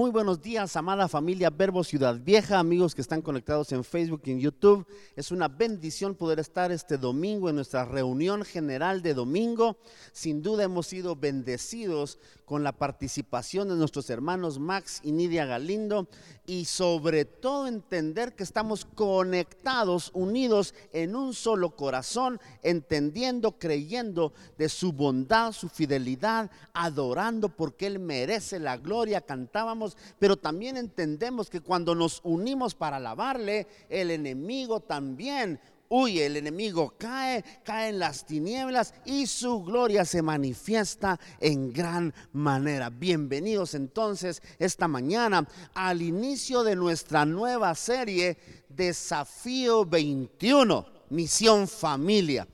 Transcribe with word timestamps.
Muy 0.00 0.10
buenos 0.10 0.40
días, 0.40 0.76
amada 0.76 1.08
familia 1.08 1.50
Verbo 1.50 1.84
Ciudad 1.84 2.18
Vieja, 2.18 2.58
amigos 2.58 2.94
que 2.94 3.02
están 3.02 3.20
conectados 3.20 3.70
en 3.72 3.84
Facebook 3.84 4.22
y 4.24 4.30
en 4.30 4.40
YouTube. 4.40 4.86
Es 5.14 5.30
una 5.30 5.46
bendición 5.46 6.14
poder 6.14 6.38
estar 6.38 6.72
este 6.72 6.96
domingo 6.96 7.50
en 7.50 7.56
nuestra 7.56 7.84
reunión 7.84 8.42
general 8.42 9.02
de 9.02 9.12
domingo. 9.12 9.76
Sin 10.12 10.40
duda 10.40 10.64
hemos 10.64 10.86
sido 10.86 11.16
bendecidos 11.16 12.18
con 12.50 12.64
la 12.64 12.72
participación 12.72 13.68
de 13.68 13.76
nuestros 13.76 14.10
hermanos 14.10 14.58
Max 14.58 14.98
y 15.04 15.12
Nidia 15.12 15.46
Galindo 15.46 16.08
y 16.46 16.64
sobre 16.64 17.24
todo 17.24 17.68
entender 17.68 18.34
que 18.34 18.42
estamos 18.42 18.84
conectados, 18.84 20.10
unidos 20.14 20.74
en 20.92 21.14
un 21.14 21.32
solo 21.32 21.76
corazón, 21.76 22.40
entendiendo, 22.64 23.52
creyendo 23.52 24.32
de 24.58 24.68
su 24.68 24.92
bondad, 24.92 25.52
su 25.52 25.68
fidelidad, 25.68 26.50
adorando 26.72 27.50
porque 27.50 27.86
Él 27.86 28.00
merece 28.00 28.58
la 28.58 28.76
gloria. 28.78 29.20
Cantábamos 29.20 29.96
pero 30.18 30.36
también 30.36 30.76
entendemos 30.76 31.50
que 31.50 31.60
cuando 31.60 31.94
nos 31.94 32.20
unimos 32.24 32.74
para 32.74 32.96
alabarle, 32.96 33.68
el 33.88 34.10
enemigo 34.10 34.80
también 34.80 35.60
huye, 35.90 36.26
el 36.26 36.36
enemigo 36.36 36.94
cae, 36.96 37.44
cae 37.64 37.88
en 37.88 37.98
las 37.98 38.24
tinieblas 38.24 38.94
y 39.04 39.26
su 39.26 39.62
gloria 39.64 40.04
se 40.04 40.22
manifiesta 40.22 41.18
en 41.40 41.72
gran 41.72 42.14
manera. 42.32 42.90
Bienvenidos 42.90 43.74
entonces 43.74 44.40
esta 44.60 44.86
mañana 44.86 45.46
al 45.74 46.00
inicio 46.00 46.62
de 46.62 46.76
nuestra 46.76 47.24
nueva 47.24 47.74
serie 47.74 48.38
Desafío 48.68 49.84
21, 49.84 50.86
Misión 51.10 51.66
Familia. 51.66 52.46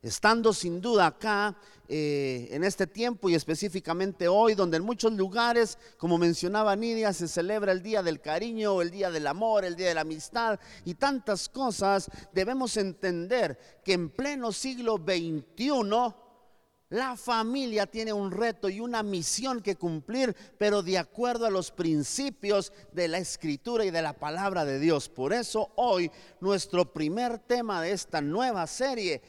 Estando 0.00 0.52
sin 0.52 0.80
duda 0.80 1.06
acá 1.06 1.56
eh, 1.88 2.48
en 2.50 2.64
este 2.64 2.86
tiempo 2.86 3.28
y 3.28 3.34
específicamente 3.34 4.28
hoy, 4.28 4.54
donde 4.54 4.76
en 4.76 4.84
muchos 4.84 5.12
lugares, 5.12 5.78
como 5.98 6.18
mencionaba 6.18 6.74
Nidia, 6.76 7.12
se 7.12 7.28
celebra 7.28 7.72
el 7.72 7.82
Día 7.82 8.02
del 8.02 8.20
Cariño, 8.20 8.82
el 8.82 8.90
Día 8.90 9.10
del 9.10 9.26
Amor, 9.26 9.64
el 9.64 9.76
Día 9.76 9.88
de 9.88 9.94
la 9.94 10.00
Amistad 10.02 10.58
y 10.84 10.94
tantas 10.94 11.48
cosas, 11.48 12.10
debemos 12.32 12.76
entender 12.76 13.58
que 13.84 13.92
en 13.92 14.10
pleno 14.10 14.52
siglo 14.52 14.96
XXI, 14.96 16.14
la 16.88 17.16
familia 17.16 17.86
tiene 17.86 18.12
un 18.12 18.30
reto 18.30 18.68
y 18.68 18.78
una 18.78 19.02
misión 19.02 19.60
que 19.60 19.74
cumplir, 19.74 20.36
pero 20.56 20.82
de 20.82 20.98
acuerdo 20.98 21.46
a 21.46 21.50
los 21.50 21.72
principios 21.72 22.72
de 22.92 23.08
la 23.08 23.18
escritura 23.18 23.84
y 23.84 23.90
de 23.90 24.02
la 24.02 24.12
palabra 24.12 24.64
de 24.64 24.78
Dios. 24.78 25.08
Por 25.08 25.32
eso 25.32 25.72
hoy 25.74 26.10
nuestro 26.40 26.92
primer 26.92 27.40
tema 27.40 27.82
de 27.82 27.90
esta 27.90 28.20
nueva 28.20 28.66
serie 28.68 29.20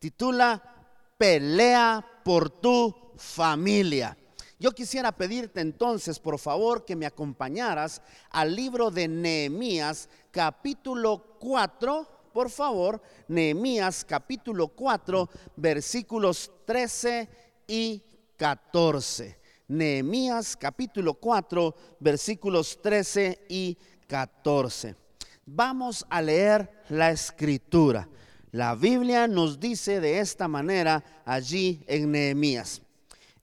titula 0.00 0.79
pelea 1.20 2.02
por 2.24 2.48
tu 2.48 2.96
familia. 3.18 4.16
Yo 4.58 4.72
quisiera 4.72 5.12
pedirte 5.12 5.60
entonces, 5.60 6.18
por 6.18 6.38
favor, 6.38 6.86
que 6.86 6.96
me 6.96 7.04
acompañaras 7.04 8.00
al 8.30 8.56
libro 8.56 8.90
de 8.90 9.06
Nehemías, 9.06 10.08
capítulo 10.30 11.36
4, 11.38 12.08
por 12.32 12.48
favor, 12.48 13.02
Nehemías, 13.28 14.02
capítulo 14.02 14.68
4, 14.68 15.28
versículos 15.56 16.50
13 16.64 17.28
y 17.68 18.02
14. 18.38 19.38
Nehemías, 19.68 20.56
capítulo 20.56 21.12
4, 21.12 21.74
versículos 22.00 22.80
13 22.80 23.44
y 23.46 23.76
14. 24.06 24.96
Vamos 25.44 26.06
a 26.08 26.22
leer 26.22 26.82
la 26.88 27.10
escritura. 27.10 28.08
La 28.52 28.74
Biblia 28.74 29.28
nos 29.28 29.60
dice 29.60 30.00
de 30.00 30.18
esta 30.18 30.48
manera 30.48 31.22
allí 31.24 31.84
en 31.86 32.10
Nehemías. 32.10 32.82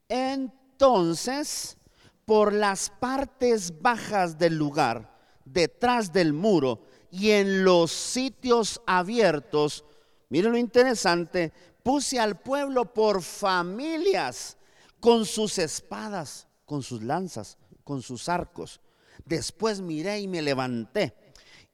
Entonces, 0.10 1.78
por 2.26 2.52
las 2.52 2.90
partes 2.90 3.82
bajas 3.82 4.38
del 4.38 4.58
lugar, 4.58 5.16
detrás 5.46 6.12
del 6.12 6.34
muro 6.34 6.82
y 7.10 7.32
en 7.32 7.64
los 7.64 7.92
sitios 7.92 8.82
abiertos, 8.86 9.86
miren 10.30 10.52
lo 10.52 10.58
interesante, 10.58 11.54
puse 11.84 12.20
al 12.20 12.40
pueblo 12.40 12.94
por 12.94 13.22
familias 13.22 14.58
con 15.00 15.26
sus 15.26 15.58
espadas, 15.58 16.48
con 16.66 16.84
sus 16.84 17.02
lanzas, 17.02 17.58
con 17.86 18.02
sus 18.02 18.28
arcos. 18.28 18.82
Después 19.24 19.80
miré 19.80 20.20
y 20.20 20.28
me 20.28 20.42
levanté 20.42 21.16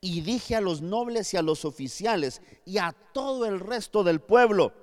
y 0.03 0.19
dije 0.19 0.53
a 0.53 0.59
los 0.59 0.81
nobles 0.81 1.33
y 1.33 1.37
a 1.37 1.41
los 1.41 1.63
oficiales 1.63 2.41
y 2.65 2.77
a 2.77 2.91
todo 3.13 3.45
el 3.45 3.61
resto 3.61 4.03
del 4.03 4.19
pueblo, 4.19 4.73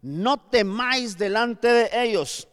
no 0.00 0.38
temáis 0.48 1.18
delante 1.18 1.66
de 1.66 1.90
ellos 2.04 2.46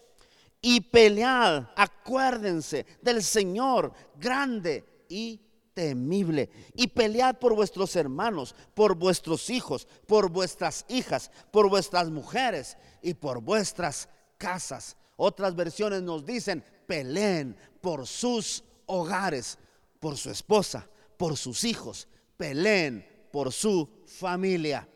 y 0.60 0.82
pelead, 0.82 1.70
acuérdense 1.76 2.88
del 3.04 3.22
Señor 3.22 3.94
grande 4.16 5.06
y 5.08 5.40
temible. 5.76 6.50
Y 6.74 6.88
pelead 6.88 7.38
por 7.38 7.54
vuestros 7.54 7.96
hermanos, 7.96 8.56
por 8.74 8.96
vuestros 8.96 9.52
hijos, 9.52 9.88
por 10.08 10.32
vuestras 10.32 10.86
hijas, 10.90 11.30
por 11.52 11.70
vuestras 11.70 12.10
mujeres 12.10 12.78
y 13.04 13.14
por 13.14 13.42
vuestras 13.42 14.10
casas. 14.40 14.98
Otras 15.18 15.56
versiones 15.56 16.02
nos 16.02 16.26
dicen, 16.26 16.64
peleen 16.88 17.56
por 17.80 18.08
sus 18.08 18.64
hogares, 18.88 19.60
por 20.00 20.18
su 20.18 20.32
esposa, 20.32 20.90
por 21.18 21.38
sus 21.38 21.64
hijos, 21.64 22.08
peleen 22.38 23.06
por 23.32 23.52
su 23.52 23.90
familia. 24.06 24.88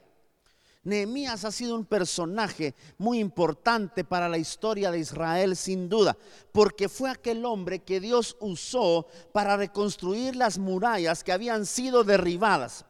Nehemías 0.83 1.45
ha 1.45 1.51
sido 1.51 1.75
un 1.75 1.85
personaje 1.85 2.73
muy 2.97 3.19
importante 3.19 4.03
para 4.03 4.27
la 4.27 4.39
historia 4.39 4.89
de 4.89 4.97
Israel 4.97 5.55
sin 5.55 5.89
duda, 5.89 6.17
porque 6.51 6.89
fue 6.89 7.11
aquel 7.11 7.45
hombre 7.45 7.79
que 7.79 7.99
Dios 7.99 8.35
usó 8.39 9.05
para 9.31 9.57
reconstruir 9.57 10.35
las 10.35 10.57
murallas 10.57 11.23
que 11.23 11.31
habían 11.31 11.67
sido 11.67 12.03
derribadas. 12.03 12.85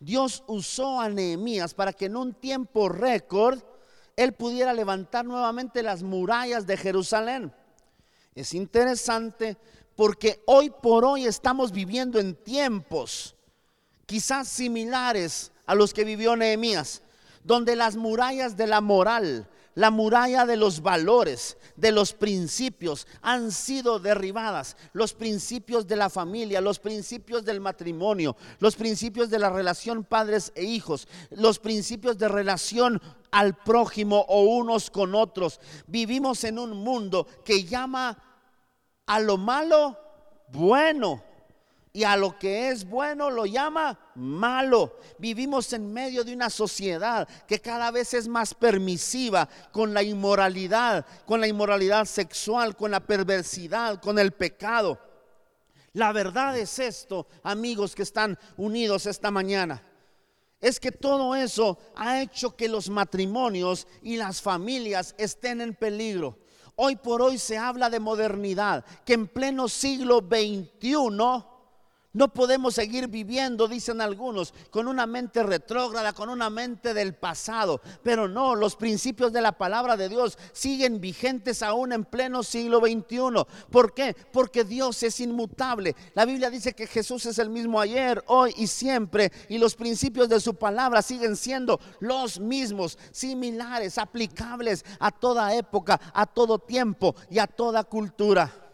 Dios 0.00 0.42
usó 0.48 1.00
a 1.00 1.08
Nehemías 1.08 1.72
para 1.72 1.92
que 1.92 2.06
en 2.06 2.16
un 2.16 2.34
tiempo 2.34 2.88
récord 2.88 3.60
él 4.16 4.32
pudiera 4.32 4.72
levantar 4.72 5.24
nuevamente 5.24 5.82
las 5.82 6.02
murallas 6.02 6.66
de 6.66 6.76
Jerusalén. 6.76 7.52
Es 8.34 8.54
interesante 8.54 9.56
porque 9.96 10.42
hoy 10.46 10.70
por 10.70 11.04
hoy 11.04 11.26
estamos 11.26 11.72
viviendo 11.72 12.20
en 12.20 12.34
tiempos 12.34 13.34
quizás 14.04 14.46
similares 14.46 15.50
a 15.66 15.74
los 15.74 15.92
que 15.92 16.04
vivió 16.04 16.36
Nehemías, 16.36 17.02
donde 17.42 17.74
las 17.74 17.96
murallas 17.96 18.56
de 18.56 18.66
la 18.66 18.80
moral, 18.80 19.48
la 19.74 19.90
muralla 19.90 20.46
de 20.46 20.56
los 20.56 20.80
valores, 20.80 21.56
de 21.76 21.92
los 21.92 22.12
principios 22.12 23.06
han 23.20 23.52
sido 23.52 23.98
derribadas. 23.98 24.76
Los 24.92 25.12
principios 25.12 25.86
de 25.86 25.96
la 25.96 26.08
familia, 26.08 26.60
los 26.60 26.78
principios 26.78 27.44
del 27.44 27.60
matrimonio, 27.60 28.36
los 28.58 28.76
principios 28.76 29.28
de 29.28 29.38
la 29.38 29.50
relación 29.50 30.04
padres 30.04 30.52
e 30.54 30.64
hijos, 30.64 31.08
los 31.30 31.58
principios 31.58 32.16
de 32.16 32.28
relación 32.28 33.02
al 33.30 33.54
prójimo 33.54 34.24
o 34.28 34.44
unos 34.44 34.90
con 34.90 35.14
otros. 35.14 35.60
Vivimos 35.86 36.44
en 36.44 36.58
un 36.58 36.76
mundo 36.76 37.26
que 37.44 37.64
llama 37.64 38.16
a 39.06 39.20
lo 39.20 39.36
malo 39.36 39.98
bueno 40.48 41.22
y 41.92 42.04
a 42.04 42.14
lo 42.14 42.38
que 42.38 42.68
es 42.68 42.86
bueno 42.86 43.30
lo 43.30 43.46
llama 43.46 43.98
malo. 44.16 44.98
Vivimos 45.18 45.72
en 45.72 45.92
medio 45.94 46.24
de 46.24 46.34
una 46.34 46.50
sociedad 46.50 47.26
que 47.48 47.58
cada 47.58 47.90
vez 47.90 48.12
es 48.12 48.28
más 48.28 48.52
permisiva 48.52 49.48
con 49.72 49.94
la 49.94 50.02
inmoralidad, 50.02 51.06
con 51.24 51.40
la 51.40 51.48
inmoralidad 51.48 52.04
sexual, 52.04 52.76
con 52.76 52.90
la 52.90 53.00
perversidad, 53.00 53.98
con 54.02 54.18
el 54.18 54.32
pecado. 54.32 55.00
La 55.94 56.12
verdad 56.12 56.58
es 56.58 56.78
esto, 56.78 57.26
amigos 57.42 57.94
que 57.94 58.02
están 58.02 58.38
unidos 58.58 59.06
esta 59.06 59.30
mañana. 59.30 59.82
Es 60.60 60.78
que 60.78 60.92
todo 60.92 61.34
eso 61.34 61.78
ha 61.94 62.20
hecho 62.20 62.54
que 62.56 62.68
los 62.68 62.90
matrimonios 62.90 63.86
y 64.02 64.16
las 64.16 64.42
familias 64.42 65.14
estén 65.16 65.62
en 65.62 65.74
peligro. 65.74 66.38
Hoy 66.76 66.96
por 66.96 67.22
hoy 67.22 67.38
se 67.38 67.56
habla 67.56 67.88
de 67.88 68.00
modernidad, 68.00 68.84
que 69.04 69.14
en 69.14 69.26
pleno 69.26 69.66
siglo 69.66 70.18
XXI 70.20 70.90
no 72.16 72.28
podemos 72.28 72.74
seguir 72.74 73.08
viviendo, 73.08 73.68
dicen 73.68 74.00
algunos, 74.00 74.54
con 74.70 74.88
una 74.88 75.06
mente 75.06 75.42
retrógrada, 75.42 76.14
con 76.14 76.30
una 76.30 76.48
mente 76.48 76.94
del 76.94 77.14
pasado. 77.14 77.82
Pero 78.02 78.26
no, 78.26 78.54
los 78.54 78.74
principios 78.74 79.34
de 79.34 79.42
la 79.42 79.52
palabra 79.52 79.98
de 79.98 80.08
Dios 80.08 80.38
siguen 80.54 80.98
vigentes 80.98 81.62
aún 81.62 81.92
en 81.92 82.06
pleno 82.06 82.42
siglo 82.42 82.80
XXI. 82.80 83.44
¿Por 83.70 83.92
qué? 83.92 84.16
Porque 84.32 84.64
Dios 84.64 85.02
es 85.02 85.20
inmutable. 85.20 85.94
La 86.14 86.24
Biblia 86.24 86.48
dice 86.48 86.72
que 86.72 86.86
Jesús 86.86 87.26
es 87.26 87.38
el 87.38 87.50
mismo 87.50 87.78
ayer, 87.78 88.24
hoy 88.28 88.54
y 88.56 88.66
siempre. 88.66 89.30
Y 89.50 89.58
los 89.58 89.74
principios 89.74 90.30
de 90.30 90.40
su 90.40 90.54
palabra 90.54 91.02
siguen 91.02 91.36
siendo 91.36 91.78
los 92.00 92.40
mismos, 92.40 92.98
similares, 93.12 93.98
aplicables 93.98 94.86
a 95.00 95.10
toda 95.10 95.54
época, 95.54 96.00
a 96.14 96.24
todo 96.24 96.58
tiempo 96.58 97.14
y 97.28 97.40
a 97.40 97.46
toda 97.46 97.84
cultura. 97.84 98.65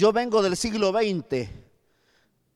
Yo 0.00 0.14
vengo 0.14 0.40
del 0.40 0.56
siglo 0.56 0.92
XX. 0.92 1.46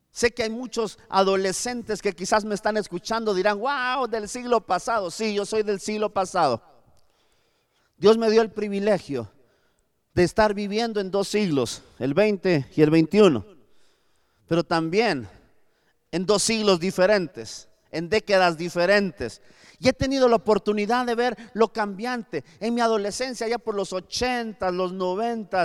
Sé 0.09 0.31
que 0.33 0.41
hay 0.41 0.49
muchos 0.49 0.97
adolescentes 1.09 2.01
que 2.01 2.13
quizás 2.13 2.43
me 2.43 2.55
están 2.55 2.75
escuchando, 2.75 3.35
dirán, 3.35 3.59
wow, 3.59 4.07
del 4.07 4.27
siglo 4.27 4.61
pasado. 4.61 5.11
Sí, 5.11 5.35
yo 5.35 5.45
soy 5.45 5.61
del 5.61 5.79
siglo 5.79 6.11
pasado. 6.11 6.63
Dios 7.97 8.17
me 8.17 8.31
dio 8.31 8.41
el 8.41 8.49
privilegio 8.49 9.31
de 10.15 10.23
estar 10.23 10.55
viviendo 10.55 10.99
en 10.99 11.11
dos 11.11 11.27
siglos, 11.27 11.83
el 11.99 12.15
20 12.15 12.65
y 12.75 12.81
el 12.81 12.89
21, 12.89 13.45
pero 14.47 14.63
también 14.63 15.29
en 16.11 16.25
dos 16.25 16.41
siglos 16.41 16.79
diferentes, 16.79 17.69
en 17.91 18.09
décadas 18.09 18.57
diferentes. 18.57 19.43
Y 19.77 19.87
he 19.87 19.93
tenido 19.93 20.27
la 20.27 20.37
oportunidad 20.37 21.05
de 21.05 21.13
ver 21.13 21.37
lo 21.53 21.71
cambiante. 21.71 22.43
En 22.59 22.73
mi 22.73 22.81
adolescencia, 22.81 23.47
ya 23.47 23.59
por 23.59 23.75
los 23.75 23.93
80, 23.93 24.71
los 24.71 24.93
90, 24.93 25.63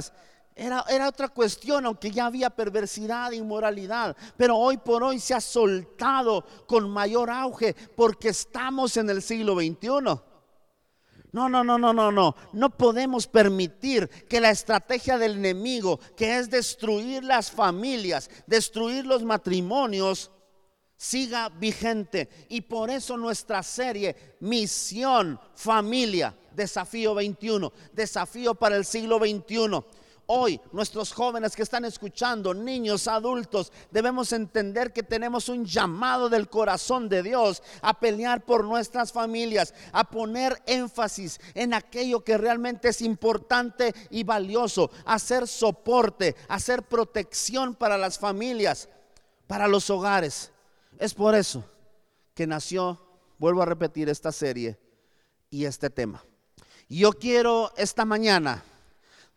era, 0.60 0.84
era, 0.90 1.08
otra 1.08 1.28
cuestión, 1.28 1.86
aunque 1.86 2.10
ya 2.10 2.26
había 2.26 2.50
perversidad, 2.50 3.32
inmoralidad. 3.32 4.14
Pero 4.36 4.58
hoy 4.58 4.76
por 4.76 5.02
hoy 5.02 5.18
se 5.18 5.32
ha 5.32 5.40
soltado 5.40 6.44
con 6.66 6.90
mayor 6.90 7.30
auge 7.30 7.74
porque 7.96 8.28
estamos 8.28 8.98
en 8.98 9.08
el 9.08 9.22
siglo 9.22 9.54
XXI. 9.54 9.88
No, 11.32 11.48
no, 11.48 11.64
no, 11.64 11.78
no, 11.78 11.94
no, 11.94 12.12
no. 12.12 12.36
No 12.52 12.76
podemos 12.76 13.26
permitir 13.26 14.06
que 14.28 14.38
la 14.38 14.50
estrategia 14.50 15.16
del 15.16 15.36
enemigo, 15.36 15.98
que 16.14 16.36
es 16.36 16.50
destruir 16.50 17.24
las 17.24 17.50
familias, 17.50 18.28
destruir 18.46 19.06
los 19.06 19.22
matrimonios, 19.22 20.30
siga 20.94 21.48
vigente. 21.48 22.28
Y 22.50 22.60
por 22.60 22.90
eso 22.90 23.16
nuestra 23.16 23.62
serie, 23.62 24.36
Misión, 24.40 25.40
Familia, 25.54 26.36
Desafío 26.52 27.14
21, 27.14 27.72
Desafío 27.94 28.54
para 28.54 28.76
el 28.76 28.84
siglo 28.84 29.18
21 29.18 29.99
Hoy 30.32 30.60
nuestros 30.70 31.12
jóvenes 31.12 31.56
que 31.56 31.64
están 31.64 31.84
escuchando, 31.84 32.54
niños, 32.54 33.08
adultos, 33.08 33.72
debemos 33.90 34.32
entender 34.32 34.92
que 34.92 35.02
tenemos 35.02 35.48
un 35.48 35.64
llamado 35.64 36.28
del 36.28 36.48
corazón 36.48 37.08
de 37.08 37.24
Dios 37.24 37.64
a 37.82 37.98
pelear 37.98 38.44
por 38.44 38.64
nuestras 38.64 39.10
familias, 39.10 39.74
a 39.90 40.04
poner 40.04 40.62
énfasis 40.66 41.40
en 41.54 41.74
aquello 41.74 42.22
que 42.22 42.38
realmente 42.38 42.90
es 42.90 43.02
importante 43.02 43.92
y 44.08 44.22
valioso, 44.22 44.92
hacer 45.04 45.48
soporte, 45.48 46.36
hacer 46.46 46.84
protección 46.84 47.74
para 47.74 47.98
las 47.98 48.16
familias, 48.16 48.88
para 49.48 49.66
los 49.66 49.90
hogares. 49.90 50.52
Es 51.00 51.12
por 51.12 51.34
eso 51.34 51.64
que 52.34 52.46
nació, 52.46 53.04
vuelvo 53.36 53.62
a 53.62 53.66
repetir, 53.66 54.08
esta 54.08 54.30
serie 54.30 54.78
y 55.50 55.64
este 55.64 55.90
tema. 55.90 56.24
Yo 56.88 57.10
quiero 57.14 57.72
esta 57.76 58.04
mañana 58.04 58.62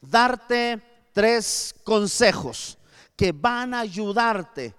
darte 0.09 0.81
tres 1.13 1.73
consejos 1.83 2.77
que 3.15 3.31
van 3.31 3.73
a 3.73 3.81
ayudarte 3.81 4.75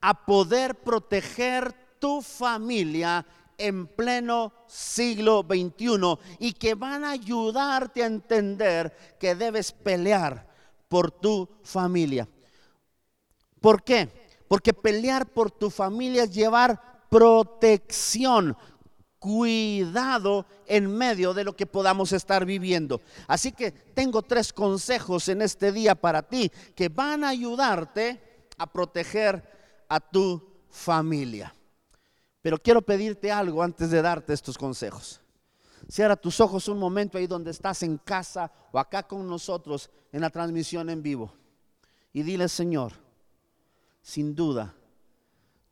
a 0.00 0.14
poder 0.26 0.74
proteger 0.74 1.72
tu 1.98 2.20
familia 2.20 3.24
en 3.56 3.86
pleno 3.86 4.52
siglo 4.66 5.46
XXI 5.48 6.18
y 6.38 6.52
que 6.52 6.74
van 6.74 7.04
a 7.04 7.10
ayudarte 7.10 8.02
a 8.02 8.06
entender 8.06 9.16
que 9.18 9.34
debes 9.34 9.72
pelear 9.72 10.46
por 10.88 11.10
tu 11.10 11.48
familia. 11.62 12.28
¿Por 13.60 13.82
qué? 13.82 14.08
Porque 14.48 14.74
pelear 14.74 15.26
por 15.26 15.50
tu 15.50 15.70
familia 15.70 16.24
es 16.24 16.34
llevar 16.34 17.06
protección, 17.08 18.56
cuidado 19.24 20.44
en 20.66 20.94
medio 20.94 21.32
de 21.32 21.44
lo 21.44 21.56
que 21.56 21.64
podamos 21.64 22.12
estar 22.12 22.44
viviendo. 22.44 23.00
Así 23.26 23.52
que 23.52 23.70
tengo 23.70 24.20
tres 24.20 24.52
consejos 24.52 25.30
en 25.30 25.40
este 25.40 25.72
día 25.72 25.94
para 25.94 26.20
ti 26.20 26.52
que 26.76 26.90
van 26.90 27.24
a 27.24 27.30
ayudarte 27.30 28.20
a 28.58 28.70
proteger 28.70 29.42
a 29.88 29.98
tu 29.98 30.46
familia. 30.68 31.54
Pero 32.42 32.58
quiero 32.58 32.82
pedirte 32.82 33.32
algo 33.32 33.62
antes 33.62 33.90
de 33.90 34.02
darte 34.02 34.34
estos 34.34 34.58
consejos. 34.58 35.22
Cierra 35.88 36.16
tus 36.16 36.38
ojos 36.40 36.68
un 36.68 36.78
momento 36.78 37.16
ahí 37.16 37.26
donde 37.26 37.50
estás 37.50 37.82
en 37.82 37.96
casa 37.96 38.52
o 38.72 38.78
acá 38.78 39.04
con 39.04 39.26
nosotros 39.26 39.88
en 40.12 40.20
la 40.20 40.28
transmisión 40.28 40.90
en 40.90 41.02
vivo. 41.02 41.32
Y 42.12 42.22
dile, 42.24 42.46
Señor, 42.50 42.92
sin 44.02 44.34
duda, 44.34 44.74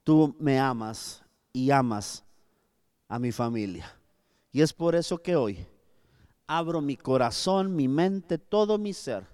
tú 0.05 0.35
me 0.39 0.59
amas 0.59 1.23
y 1.53 1.71
amas 1.71 2.25
a 3.12 3.19
mi 3.19 3.31
familia. 3.31 3.94
Y 4.53 4.62
es 4.62 4.73
por 4.73 4.94
eso 4.94 5.19
que 5.19 5.37
hoy 5.37 5.67
abro 6.47 6.81
mi 6.81 6.97
corazón, 6.97 7.76
mi 7.76 7.87
mente, 7.87 8.38
todo 8.38 8.79
mi 8.79 8.94
ser 8.94 9.26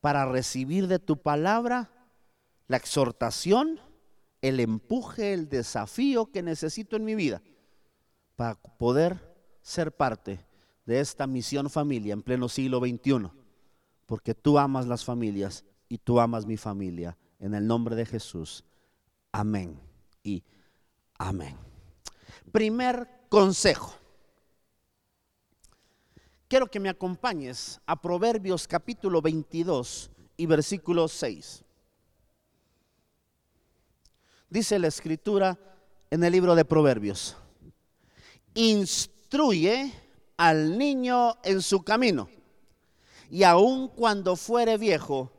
para 0.00 0.26
recibir 0.26 0.86
de 0.86 1.00
tu 1.00 1.20
palabra 1.20 1.90
la 2.68 2.76
exhortación, 2.76 3.80
el 4.42 4.60
empuje, 4.60 5.32
el 5.32 5.48
desafío 5.48 6.30
que 6.30 6.40
necesito 6.40 6.94
en 6.94 7.04
mi 7.04 7.16
vida 7.16 7.42
para 8.36 8.54
poder 8.54 9.18
ser 9.60 9.90
parte 9.90 10.46
de 10.84 11.00
esta 11.00 11.26
misión 11.26 11.68
familia 11.68 12.12
en 12.12 12.22
pleno 12.22 12.48
siglo 12.48 12.78
XXI. 12.78 13.28
Porque 14.06 14.36
tú 14.36 14.56
amas 14.56 14.86
las 14.86 15.04
familias 15.04 15.64
y 15.88 15.98
tú 15.98 16.20
amas 16.20 16.46
mi 16.46 16.56
familia. 16.56 17.18
En 17.40 17.54
el 17.54 17.66
nombre 17.66 17.96
de 17.96 18.06
Jesús. 18.06 18.64
Amén 19.32 19.80
y 20.22 20.44
amén. 21.18 21.56
Primer 22.52 23.15
consejo. 23.28 23.94
Quiero 26.48 26.68
que 26.68 26.80
me 26.80 26.88
acompañes 26.88 27.80
a 27.86 28.00
Proverbios 28.00 28.68
capítulo 28.68 29.20
22 29.20 30.10
y 30.36 30.46
versículo 30.46 31.08
6. 31.08 31.64
Dice 34.48 34.78
la 34.78 34.86
escritura 34.86 35.58
en 36.08 36.22
el 36.22 36.32
libro 36.32 36.54
de 36.54 36.64
Proverbios, 36.64 37.36
instruye 38.54 39.92
al 40.36 40.78
niño 40.78 41.36
en 41.42 41.60
su 41.62 41.82
camino 41.82 42.28
y 43.28 43.42
aun 43.42 43.88
cuando 43.88 44.36
fuere 44.36 44.78
viejo, 44.78 45.32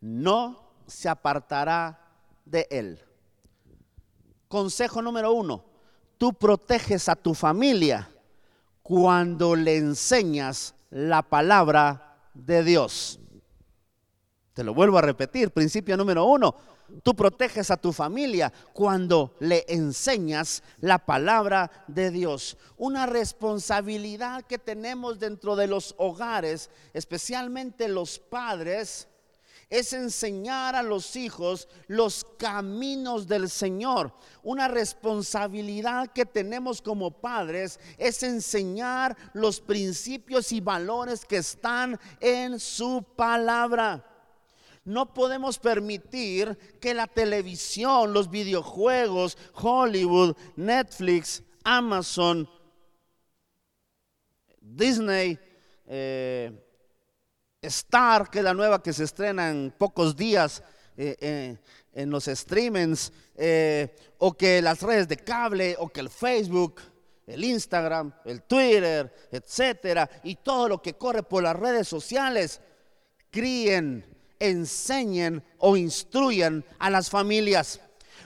no 0.00 0.74
se 0.86 1.08
apartará 1.08 1.98
de 2.44 2.66
él. 2.70 3.00
Consejo 4.48 5.00
número 5.00 5.32
uno, 5.32 5.64
tú 6.22 6.32
proteges 6.32 7.08
a 7.08 7.16
tu 7.16 7.34
familia 7.34 8.08
cuando 8.80 9.56
le 9.56 9.76
enseñas 9.76 10.72
la 10.88 11.20
palabra 11.20 12.16
de 12.32 12.62
Dios. 12.62 13.18
Te 14.54 14.62
lo 14.62 14.72
vuelvo 14.72 14.98
a 14.98 15.02
repetir, 15.02 15.50
principio 15.50 15.96
número 15.96 16.24
uno, 16.24 16.54
tú 17.02 17.16
proteges 17.16 17.72
a 17.72 17.76
tu 17.76 17.92
familia 17.92 18.52
cuando 18.72 19.34
le 19.40 19.64
enseñas 19.66 20.62
la 20.78 21.00
palabra 21.00 21.72
de 21.88 22.12
Dios. 22.12 22.56
Una 22.76 23.06
responsabilidad 23.06 24.44
que 24.44 24.58
tenemos 24.58 25.18
dentro 25.18 25.56
de 25.56 25.66
los 25.66 25.92
hogares, 25.98 26.70
especialmente 26.94 27.88
los 27.88 28.20
padres, 28.20 29.08
es 29.72 29.94
enseñar 29.94 30.76
a 30.76 30.82
los 30.82 31.16
hijos 31.16 31.66
los 31.86 32.26
caminos 32.36 33.26
del 33.26 33.48
Señor. 33.48 34.12
Una 34.42 34.68
responsabilidad 34.68 36.12
que 36.12 36.26
tenemos 36.26 36.82
como 36.82 37.10
padres 37.10 37.80
es 37.96 38.22
enseñar 38.22 39.16
los 39.32 39.62
principios 39.62 40.52
y 40.52 40.60
valores 40.60 41.24
que 41.24 41.38
están 41.38 41.98
en 42.20 42.60
su 42.60 43.02
palabra. 43.16 44.06
No 44.84 45.14
podemos 45.14 45.58
permitir 45.58 46.54
que 46.78 46.92
la 46.92 47.06
televisión, 47.06 48.12
los 48.12 48.30
videojuegos, 48.30 49.38
Hollywood, 49.54 50.36
Netflix, 50.54 51.42
Amazon, 51.64 52.46
Disney, 54.60 55.38
eh, 55.86 56.71
Star, 57.62 58.28
que 58.28 58.40
es 58.40 58.44
la 58.44 58.54
nueva 58.54 58.82
que 58.82 58.92
se 58.92 59.04
estrena 59.04 59.50
en 59.50 59.72
pocos 59.76 60.16
días 60.16 60.62
eh, 60.96 61.16
eh, 61.20 61.56
en 61.94 62.10
los 62.10 62.24
streamings, 62.24 63.12
eh, 63.36 63.94
o 64.18 64.32
que 64.32 64.60
las 64.60 64.82
redes 64.82 65.08
de 65.08 65.16
cable, 65.16 65.76
o 65.78 65.88
que 65.88 66.00
el 66.00 66.10
Facebook, 66.10 66.80
el 67.26 67.44
Instagram, 67.44 68.12
el 68.24 68.42
Twitter, 68.42 69.12
etcétera, 69.30 70.08
y 70.24 70.36
todo 70.36 70.68
lo 70.68 70.82
que 70.82 70.94
corre 70.94 71.22
por 71.22 71.42
las 71.42 71.56
redes 71.56 71.86
sociales, 71.86 72.60
críen, 73.30 74.04
enseñen 74.38 75.42
o 75.58 75.76
instruyan 75.76 76.64
a 76.78 76.90
las 76.90 77.08
familias. 77.08 77.80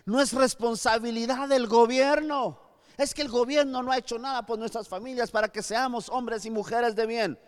No 0.07 0.21
es 0.21 0.33
responsabilidad 0.33 1.49
del 1.49 1.67
gobierno. 1.67 2.61
Es 2.97 3.13
que 3.13 3.23
el 3.23 3.29
gobierno 3.29 3.83
no 3.83 3.93
ha 3.93 3.99
hecho 3.99 4.19
nada 4.19 4.47
por 4.47 4.59
nuestras 4.59 4.89
familias 4.89 5.31
para 5.31 5.49
que 5.49 5.63
seamos 5.63 6.09
hombres 6.09 6.47
y 6.47 6.51
mujeres 6.51 6.97
de 6.97 7.07
bien. 7.07 7.39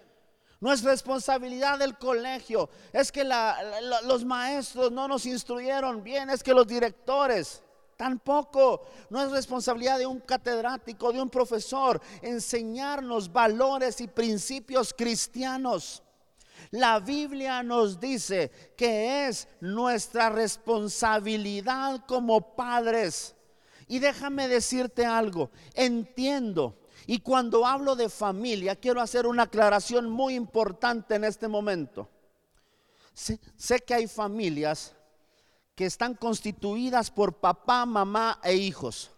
No 0.61 0.73
es 0.73 0.83
responsabilidad 0.83 1.79
del 1.79 1.97
colegio. 1.97 2.69
Es 2.93 3.13
que 3.13 3.25
los 4.05 4.25
maestros 4.25 4.91
no 4.91 5.07
nos 5.07 5.25
instruyeron 5.27 6.03
bien. 6.03 6.31
Es 6.31 6.43
que 6.43 6.53
los 6.53 6.67
directores 6.67 7.63
tampoco. 7.97 8.87
No 9.11 9.23
es 9.23 9.31
responsabilidad 9.31 9.99
de 9.99 10.07
un 10.07 10.21
catedrático, 10.21 11.13
de 11.13 11.23
un 11.23 11.31
profesor, 11.31 12.01
enseñarnos 12.23 13.31
valores 13.31 14.01
y 14.01 14.09
principios 14.09 14.93
cristianos. 14.93 16.03
La 16.71 16.99
Biblia 16.99 17.63
nos 17.63 18.01
dice 18.01 18.51
que 18.77 19.29
es 19.29 19.49
nuestra 19.61 20.29
responsabilidad 20.29 22.05
como 22.07 22.57
padres. 22.57 23.35
Y 23.87 24.01
déjame 24.01 24.49
decirte 24.49 25.07
algo, 25.07 25.51
entiendo 25.73 26.77
y 27.11 27.21
cuando 27.21 27.65
hablo 27.65 27.97
de 27.97 28.11
familia, 28.11 28.77
quiero 28.77 29.01
hacer 29.01 29.27
una 29.27 29.45
aclaración 29.45 30.11
muy 30.11 30.35
importante 30.35 31.15
en 31.15 31.25
este 31.25 31.49
momento. 31.49 32.07
Sé, 33.15 33.81
que 33.81 33.95
hay 33.95 34.07
familias 34.07 34.95
que 35.75 35.87
están 35.87 36.13
constituidas 36.15 37.11
por 37.11 37.41
papá, 37.41 37.87
mamá 37.87 38.39
e 38.45 38.57
hijos. 38.57 39.11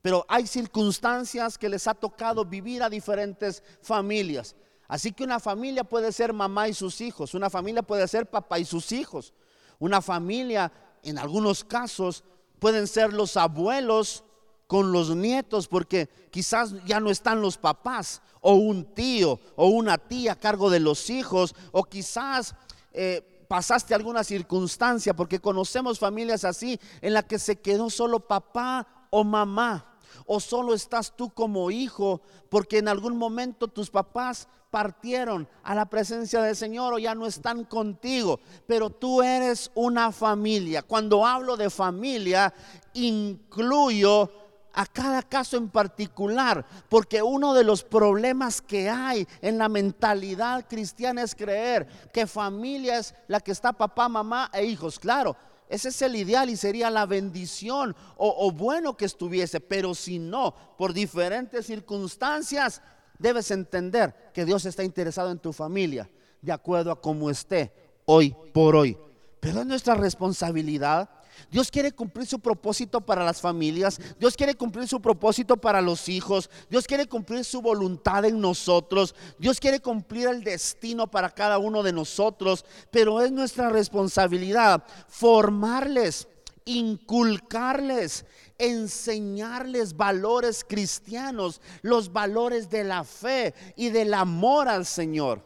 Pero 0.00 0.24
hay 0.30 0.46
circunstancias 0.46 1.58
que 1.58 1.68
les 1.68 1.86
ha 1.86 1.92
tocado 1.92 2.42
vivir 2.42 2.82
a 2.82 2.88
diferentes 2.88 3.62
familias. 3.82 4.56
Así 4.88 5.12
que 5.12 5.24
una 5.24 5.40
familia 5.40 5.84
puede 5.84 6.10
ser 6.10 6.32
mamá 6.32 6.68
y 6.68 6.72
sus 6.72 7.02
hijos, 7.02 7.34
una 7.34 7.50
familia 7.50 7.82
puede 7.82 8.08
ser 8.08 8.30
papá 8.30 8.58
y 8.58 8.64
sus 8.64 8.92
hijos, 8.92 9.34
una 9.78 10.00
familia 10.00 10.72
en 11.02 11.18
algunos 11.18 11.64
casos 11.64 12.24
pueden 12.58 12.86
ser 12.86 13.12
los 13.12 13.36
abuelos 13.36 14.23
con 14.66 14.92
los 14.92 15.14
nietos 15.14 15.68
porque 15.68 16.08
quizás 16.30 16.74
ya 16.84 17.00
no 17.00 17.10
están 17.10 17.40
los 17.40 17.58
papás 17.58 18.22
o 18.40 18.54
un 18.54 18.94
tío 18.94 19.38
o 19.56 19.68
una 19.68 19.98
tía 19.98 20.32
a 20.32 20.40
cargo 20.40 20.70
de 20.70 20.80
los 20.80 21.10
hijos 21.10 21.54
o 21.72 21.84
quizás 21.84 22.54
eh, 22.92 23.34
pasaste 23.48 23.94
alguna 23.94 24.24
circunstancia, 24.24 25.14
porque 25.14 25.38
conocemos 25.38 25.98
familias 25.98 26.44
así, 26.44 26.78
en 27.00 27.12
la 27.12 27.22
que 27.22 27.38
se 27.38 27.60
quedó 27.60 27.90
solo 27.90 28.20
papá 28.20 29.06
o 29.10 29.22
mamá, 29.22 29.96
o 30.26 30.40
solo 30.40 30.74
estás 30.74 31.14
tú 31.16 31.30
como 31.30 31.70
hijo, 31.70 32.20
porque 32.48 32.78
en 32.78 32.88
algún 32.88 33.16
momento 33.16 33.68
tus 33.68 33.90
papás 33.90 34.48
partieron 34.70 35.48
a 35.62 35.74
la 35.74 35.86
presencia 35.86 36.42
del 36.42 36.56
Señor 36.56 36.94
o 36.94 36.98
ya 36.98 37.14
no 37.14 37.26
están 37.26 37.64
contigo, 37.64 38.40
pero 38.66 38.90
tú 38.90 39.22
eres 39.22 39.70
una 39.74 40.10
familia. 40.10 40.82
Cuando 40.82 41.24
hablo 41.24 41.56
de 41.56 41.70
familia, 41.70 42.52
incluyo 42.92 44.30
a 44.74 44.86
cada 44.86 45.22
caso 45.22 45.56
en 45.56 45.68
particular, 45.68 46.66
porque 46.88 47.22
uno 47.22 47.54
de 47.54 47.64
los 47.64 47.84
problemas 47.84 48.60
que 48.60 48.90
hay 48.90 49.26
en 49.40 49.56
la 49.56 49.68
mentalidad 49.68 50.66
cristiana 50.68 51.22
es 51.22 51.34
creer 51.34 51.86
que 52.12 52.26
familia 52.26 52.98
es 52.98 53.14
la 53.28 53.40
que 53.40 53.52
está 53.52 53.72
papá, 53.72 54.08
mamá 54.08 54.50
e 54.52 54.64
hijos. 54.64 54.98
Claro, 54.98 55.36
ese 55.68 55.88
es 55.88 56.02
el 56.02 56.16
ideal 56.16 56.50
y 56.50 56.56
sería 56.56 56.90
la 56.90 57.06
bendición 57.06 57.94
o, 58.16 58.50
bueno 58.50 58.96
que 58.96 59.04
estuviese, 59.04 59.60
pero 59.60 59.94
si 59.94 60.18
no, 60.18 60.54
por 60.76 60.92
diferentes 60.92 61.66
circunstancias, 61.66 62.82
debes 63.18 63.50
entender 63.50 64.30
que 64.34 64.44
Dios 64.44 64.66
está 64.66 64.82
interesado 64.82 65.30
en 65.30 65.38
tu 65.38 65.52
familia, 65.52 66.10
de 66.42 66.52
acuerdo 66.52 66.90
a 66.90 67.00
cómo 67.00 67.30
esté 67.30 67.72
hoy 68.06 68.36
por 68.52 68.76
hoy. 68.76 68.98
Pero 69.40 69.60
es 69.60 69.66
nuestra 69.66 69.94
responsabilidad 69.94 71.08
Dios 71.50 71.70
quiere 71.70 71.92
cumplir 71.92 72.26
su 72.26 72.38
propósito 72.38 73.00
para 73.00 73.24
las 73.24 73.40
familias. 73.40 74.00
Dios 74.18 74.36
quiere 74.36 74.54
cumplir 74.54 74.88
su 74.88 75.00
propósito 75.00 75.56
para 75.56 75.80
los 75.80 76.08
hijos. 76.08 76.50
Dios 76.68 76.86
quiere 76.86 77.06
cumplir 77.06 77.44
su 77.44 77.60
voluntad 77.62 78.24
en 78.24 78.40
nosotros. 78.40 79.14
Dios 79.38 79.60
quiere 79.60 79.80
cumplir 79.80 80.28
el 80.28 80.42
destino 80.42 81.10
para 81.10 81.30
cada 81.30 81.58
uno 81.58 81.82
de 81.82 81.92
nosotros. 81.92 82.64
Pero 82.90 83.20
es 83.20 83.32
nuestra 83.32 83.70
responsabilidad 83.70 84.84
formarles, 85.08 86.28
inculcarles, 86.64 88.24
enseñarles 88.58 89.96
valores 89.96 90.64
cristianos, 90.64 91.60
los 91.82 92.12
valores 92.12 92.70
de 92.70 92.84
la 92.84 93.04
fe 93.04 93.54
y 93.76 93.90
del 93.90 94.14
amor 94.14 94.68
al 94.68 94.86
Señor. 94.86 95.42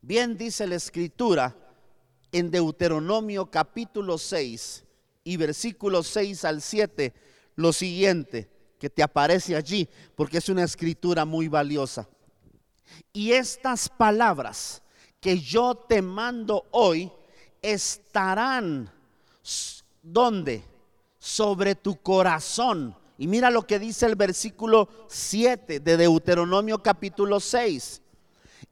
Bien 0.00 0.36
dice 0.36 0.66
la 0.66 0.76
escritura 0.76 1.67
en 2.32 2.50
Deuteronomio 2.50 3.50
capítulo 3.50 4.18
6 4.18 4.84
y 5.24 5.36
versículos 5.36 6.06
6 6.08 6.44
al 6.44 6.62
7 6.62 7.12
lo 7.56 7.72
siguiente 7.72 8.48
que 8.78 8.88
te 8.88 9.02
aparece 9.02 9.56
allí, 9.56 9.88
porque 10.14 10.38
es 10.38 10.48
una 10.48 10.62
escritura 10.62 11.24
muy 11.24 11.48
valiosa. 11.48 12.08
Y 13.12 13.32
estas 13.32 13.88
palabras 13.88 14.82
que 15.20 15.38
yo 15.38 15.74
te 15.74 16.00
mando 16.00 16.66
hoy 16.70 17.10
estarán 17.60 18.90
donde? 20.02 20.62
Sobre 21.18 21.74
tu 21.74 21.96
corazón. 21.96 22.96
Y 23.18 23.26
mira 23.26 23.50
lo 23.50 23.66
que 23.66 23.78
dice 23.78 24.06
el 24.06 24.14
versículo 24.14 24.88
7 25.08 25.80
de 25.80 25.96
Deuteronomio 25.96 26.80
capítulo 26.82 27.40
6. 27.40 28.00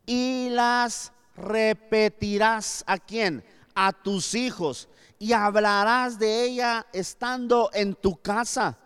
Y 0.06 0.48
las 0.50 1.12
repetirás 1.36 2.82
a 2.86 2.98
quién? 2.98 3.44
A 3.74 3.92
tus 3.92 4.34
hijos 4.34 4.88
y 5.18 5.32
hablarás 5.32 6.18
de 6.18 6.44
ella 6.44 6.86
estando 6.92 7.70
en 7.72 7.94
tu 7.94 8.20
casa, 8.20 8.78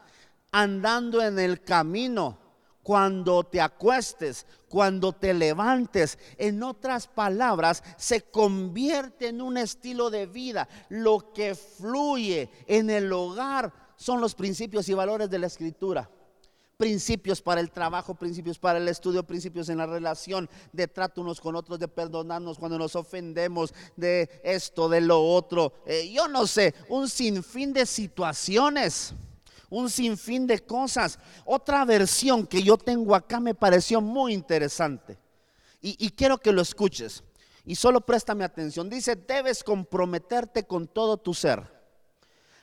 andando 0.53 1.23
en 1.23 1.39
el 1.39 1.63
camino, 1.63 2.39
cuando 2.83 3.45
te 3.45 3.61
acuestes, 3.61 4.47
cuando 4.69 5.13
te 5.13 5.35
levantes. 5.35 6.19
En 6.39 6.63
otras 6.63 7.07
palabras, 7.07 7.83
se 7.97 8.23
convierte 8.23 9.29
en 9.29 9.43
un 9.43 9.57
estilo 9.57 10.11
de 10.11 10.27
vida. 10.27 10.69
Lo 10.89 11.33
que 11.33 11.55
fluye 11.55 12.51
en 12.67 12.91
el 12.91 13.13
hogar 13.13 13.73
son 13.97 14.21
los 14.21 14.35
principios 14.35 14.89
y 14.89 14.95
valores 14.95 15.29
de 15.31 15.39
la 15.39 15.47
escritura 15.47 16.11
principios 16.81 17.43
para 17.43 17.61
el 17.61 17.71
trabajo, 17.71 18.15
principios 18.15 18.59
para 18.59 18.79
el 18.79 18.89
estudio, 18.89 19.23
principios 19.23 19.69
en 19.69 19.77
la 19.77 19.85
relación, 19.85 20.49
de 20.73 20.89
trato 20.89 21.21
unos 21.21 21.39
con 21.39 21.55
otros, 21.55 21.79
de 21.79 21.89
perdonarnos 21.89 22.59
cuando 22.59 22.79
nos 22.79 22.97
ofendemos, 22.97 23.75
de 23.97 24.41
esto, 24.43 24.89
de 24.89 25.03
lo 25.03 25.23
otro. 25.23 25.75
Eh, 25.85 26.11
yo 26.11 26.27
no 26.27 26.47
sé, 26.47 26.75
un 26.89 27.07
sinfín 27.11 27.75
de 27.75 27.85
situaciones, 27.85 29.13
un 29.69 29.91
sinfín 29.91 30.47
de 30.47 30.61
cosas. 30.61 31.19
Otra 31.45 31.85
versión 31.85 32.47
que 32.47 32.63
yo 32.63 32.79
tengo 32.79 33.15
acá 33.15 33.41
me 33.41 33.55
pareció 33.55 34.01
muy 34.01 34.33
interesante 34.33 35.19
y, 35.83 36.07
y 36.07 36.09
quiero 36.09 36.39
que 36.39 36.51
lo 36.51 36.63
escuches. 36.63 37.23
Y 37.67 37.75
solo 37.75 38.01
préstame 38.01 38.43
atención. 38.43 38.89
Dice, 38.89 39.17
debes 39.17 39.63
comprometerte 39.63 40.65
con 40.65 40.89
todo 40.89 41.19
tu 41.19 41.35
ser 41.35 41.63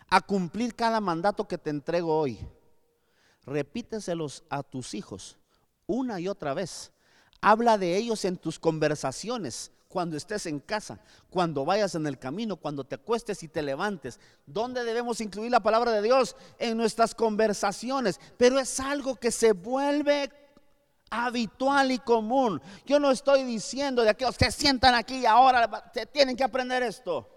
a 0.09 0.21
cumplir 0.21 0.73
cada 0.73 0.99
mandato 0.99 1.47
que 1.47 1.59
te 1.59 1.69
entrego 1.69 2.17
hoy 2.17 2.39
repíteselos 3.47 4.43
a 4.49 4.61
tus 4.61 4.93
hijos 4.93 5.37
una 5.87 6.19
y 6.19 6.27
otra 6.27 6.53
vez. 6.53 6.91
Habla 7.41 7.77
de 7.77 7.97
ellos 7.97 8.25
en 8.25 8.37
tus 8.37 8.59
conversaciones, 8.59 9.71
cuando 9.87 10.17
estés 10.17 10.45
en 10.45 10.59
casa, 10.59 10.99
cuando 11.29 11.63
vayas 11.63 11.95
en 11.95 12.05
el 12.05 12.19
camino, 12.19 12.57
cuando 12.57 12.83
te 12.83 12.95
acuestes 12.95 13.41
y 13.41 13.47
te 13.47 13.61
levantes. 13.61 14.19
¿Dónde 14.45 14.83
debemos 14.83 15.21
incluir 15.21 15.49
la 15.49 15.61
palabra 15.61 15.91
de 15.91 16.01
Dios? 16.01 16.35
En 16.59 16.77
nuestras 16.77 17.15
conversaciones. 17.15 18.19
Pero 18.37 18.59
es 18.59 18.79
algo 18.79 19.15
que 19.15 19.31
se 19.31 19.53
vuelve 19.53 20.29
habitual 21.09 21.91
y 21.91 21.99
común. 21.99 22.61
Yo 22.85 22.99
no 22.99 23.11
estoy 23.11 23.43
diciendo 23.43 24.03
de 24.03 24.09
aquellos 24.09 24.37
que 24.37 24.51
sientan 24.51 24.93
aquí 24.93 25.19
y 25.19 25.25
ahora 25.25 25.91
tienen 26.11 26.35
que 26.35 26.43
aprender 26.43 26.83
esto. 26.83 27.29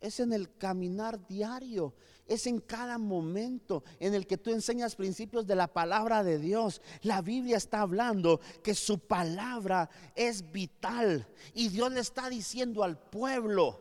Es 0.00 0.20
en 0.20 0.32
el 0.32 0.56
caminar 0.56 1.26
diario 1.26 1.94
es 2.32 2.46
en 2.46 2.60
cada 2.60 2.98
momento 2.98 3.84
en 4.00 4.14
el 4.14 4.26
que 4.26 4.38
tú 4.38 4.50
enseñas 4.50 4.96
principios 4.96 5.46
de 5.46 5.54
la 5.54 5.68
palabra 5.68 6.24
de 6.24 6.38
Dios. 6.38 6.80
La 7.02 7.20
Biblia 7.20 7.56
está 7.56 7.80
hablando 7.80 8.40
que 8.62 8.74
su 8.74 8.98
palabra 8.98 9.90
es 10.14 10.50
vital 10.50 11.28
y 11.54 11.68
Dios 11.68 11.92
le 11.92 12.00
está 12.00 12.28
diciendo 12.30 12.82
al 12.82 12.98
pueblo, 12.98 13.80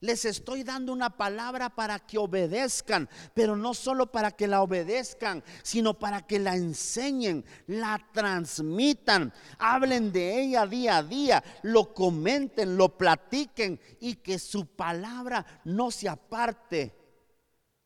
les 0.00 0.24
estoy 0.24 0.64
dando 0.64 0.92
una 0.92 1.16
palabra 1.16 1.70
para 1.70 2.00
que 2.00 2.18
obedezcan, 2.18 3.08
pero 3.34 3.54
no 3.54 3.72
solo 3.72 4.10
para 4.10 4.32
que 4.32 4.48
la 4.48 4.62
obedezcan, 4.62 5.44
sino 5.62 5.96
para 5.96 6.26
que 6.26 6.40
la 6.40 6.56
enseñen, 6.56 7.44
la 7.68 8.04
transmitan, 8.12 9.32
hablen 9.58 10.10
de 10.10 10.42
ella 10.42 10.66
día 10.66 10.96
a 10.96 11.02
día, 11.04 11.44
lo 11.62 11.94
comenten, 11.94 12.76
lo 12.76 12.98
platiquen 12.98 13.78
y 14.00 14.16
que 14.16 14.40
su 14.40 14.66
palabra 14.66 15.46
no 15.64 15.92
se 15.92 16.08
aparte 16.08 17.01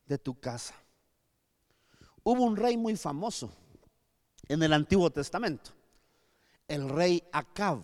de 0.07 0.19
tu 0.19 0.39
casa. 0.39 0.75
Hubo 2.23 2.43
un 2.43 2.57
rey 2.57 2.77
muy 2.77 2.97
famoso 2.97 3.53
en 4.49 4.63
el 4.63 4.73
Antiguo 4.73 5.11
Testamento, 5.11 5.71
el 6.69 6.89
rey 6.89 7.23
Acab. 7.33 7.83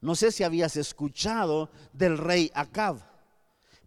No 0.00 0.14
sé 0.14 0.32
si 0.32 0.44
habías 0.44 0.76
escuchado 0.76 1.70
del 1.92 2.18
rey 2.18 2.50
Acab, 2.54 2.98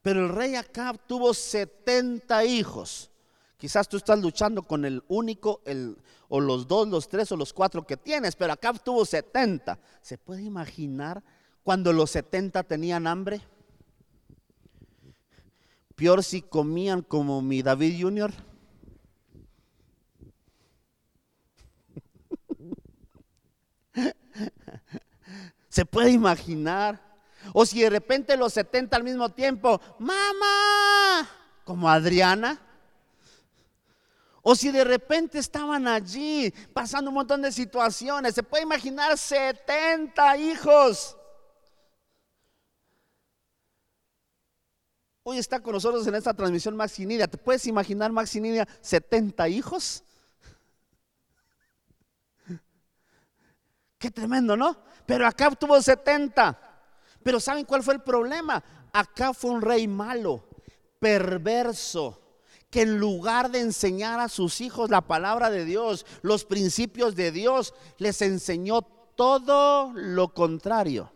pero 0.02 0.26
el 0.26 0.30
rey 0.30 0.56
Acab 0.56 1.00
tuvo 1.08 1.34
70 1.34 2.46
hijos. 2.46 3.12
Quizás 3.58 3.90
tú 3.90 3.98
estás 3.98 4.20
luchando 4.20 4.62
con 4.64 4.86
el 4.86 5.04
único, 5.08 5.62
el, 5.66 5.98
o 6.30 6.40
los 6.40 6.68
dos, 6.68 6.88
los 6.88 7.10
tres 7.10 7.32
o 7.32 7.38
los 7.38 7.54
cuatro 7.54 7.86
que 7.86 7.98
tienes, 7.98 8.36
pero 8.36 8.54
Acab 8.54 8.82
tuvo 8.84 9.04
70. 9.04 9.80
¿Se 10.02 10.18
puede 10.18 10.44
imaginar 10.44 11.24
cuando 11.64 11.92
los 11.92 12.12
70 12.12 12.64
tenían 12.64 13.08
hambre? 13.08 13.42
Peor 15.98 16.24
si 16.24 16.42
comían 16.44 17.02
como 17.02 17.42
mi 17.42 17.64
David 17.64 18.00
Junior. 18.00 18.32
Se 25.70 25.88
puede 25.88 26.12
imaginar. 26.12 27.02
O 27.52 27.66
si 27.66 27.82
de 27.82 27.90
repente 27.90 28.38
los 28.38 28.54
70 28.54 28.96
al 28.96 29.04
mismo 29.04 29.30
tiempo, 29.30 29.82
mamá, 29.98 31.28
como 31.64 31.90
Adriana. 31.90 32.62
O 34.44 34.54
si 34.54 34.70
de 34.70 34.84
repente 34.84 35.40
estaban 35.40 35.88
allí 35.88 36.54
pasando 36.74 37.10
un 37.10 37.16
montón 37.16 37.42
de 37.42 37.52
situaciones. 37.52 38.36
Se 38.36 38.44
puede 38.44 38.62
imaginar 38.62 39.18
70 39.18 40.38
hijos. 40.38 41.17
Hoy 45.30 45.40
está 45.40 45.60
con 45.60 45.74
nosotros 45.74 46.08
en 46.08 46.16
esta 46.16 46.34
transmisión 46.34 46.78
Maxinidia. 46.78 47.28
¿Te 47.28 47.38
puedes 47.38 47.68
imaginar 47.68 48.14
Maxinidia 48.14 48.66
70 48.80 49.50
hijos? 49.50 50.02
Qué 54.00 54.10
tremendo, 54.10 54.56
¿no? 54.56 54.78
Pero 55.06 55.28
acá 55.28 55.52
tuvo 55.52 55.82
70. 55.82 56.58
Pero 57.22 57.42
¿saben 57.42 57.66
cuál 57.66 57.84
fue 57.84 57.96
el 57.96 58.00
problema? 58.04 58.64
Acá 58.94 59.34
fue 59.34 59.52
un 59.52 59.62
rey 59.62 59.86
malo, 59.86 60.48
perverso, 60.98 62.40
que 62.70 62.84
en 62.84 62.98
lugar 62.98 63.52
de 63.52 63.60
enseñar 63.60 64.22
a 64.22 64.30
sus 64.30 64.62
hijos 64.62 64.90
la 64.90 65.02
palabra 65.02 65.50
de 65.50 65.66
Dios, 65.66 66.06
los 66.22 66.46
principios 66.46 67.18
de 67.18 67.34
Dios, 67.34 67.74
les 67.98 68.22
enseñó 68.22 68.82
todo 68.82 69.92
lo 69.94 70.34
contrario. 70.34 71.12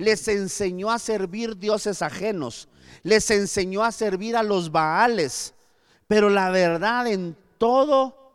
Les 0.00 0.26
enseñó 0.28 0.90
a 0.90 0.98
servir 0.98 1.58
dioses 1.58 2.00
ajenos, 2.00 2.68
les 3.02 3.30
enseñó 3.30 3.84
a 3.84 3.92
servir 3.92 4.34
a 4.34 4.42
los 4.42 4.72
Baales. 4.72 5.52
Pero 6.08 6.30
la 6.30 6.48
verdad 6.50 7.06
en 7.06 7.36
todo 7.58 8.32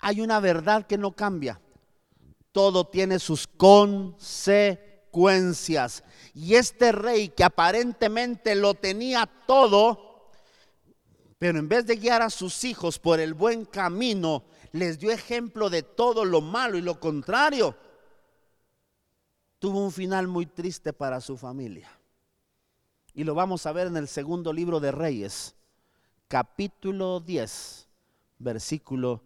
hay 0.00 0.22
una 0.22 0.40
verdad 0.40 0.86
que 0.86 0.96
no 0.96 1.12
cambia. 1.12 1.60
Todo 2.50 2.86
tiene 2.86 3.18
sus 3.18 3.46
consecuencias. 3.46 6.02
Y 6.32 6.54
este 6.54 6.92
rey 6.92 7.28
que 7.28 7.44
aparentemente 7.44 8.54
lo 8.54 8.72
tenía 8.72 9.28
todo, 9.46 10.30
pero 11.38 11.58
en 11.58 11.68
vez 11.68 11.84
de 11.84 11.96
guiar 11.96 12.22
a 12.22 12.30
sus 12.30 12.64
hijos 12.64 12.98
por 12.98 13.20
el 13.20 13.34
buen 13.34 13.66
camino, 13.66 14.44
les 14.72 14.98
dio 14.98 15.10
ejemplo 15.10 15.68
de 15.68 15.82
todo 15.82 16.24
lo 16.24 16.40
malo 16.40 16.78
y 16.78 16.80
lo 16.80 16.98
contrario. 16.98 17.76
Tuvo 19.64 19.82
un 19.82 19.92
final 19.92 20.28
muy 20.28 20.44
triste 20.44 20.92
para 20.92 21.22
su 21.22 21.38
familia. 21.38 21.88
Y 23.14 23.24
lo 23.24 23.34
vamos 23.34 23.64
a 23.64 23.72
ver 23.72 23.86
en 23.86 23.96
el 23.96 24.08
segundo 24.08 24.52
libro 24.52 24.78
de 24.78 24.92
Reyes, 24.92 25.56
capítulo 26.28 27.18
10, 27.20 27.88
versículo 28.40 29.22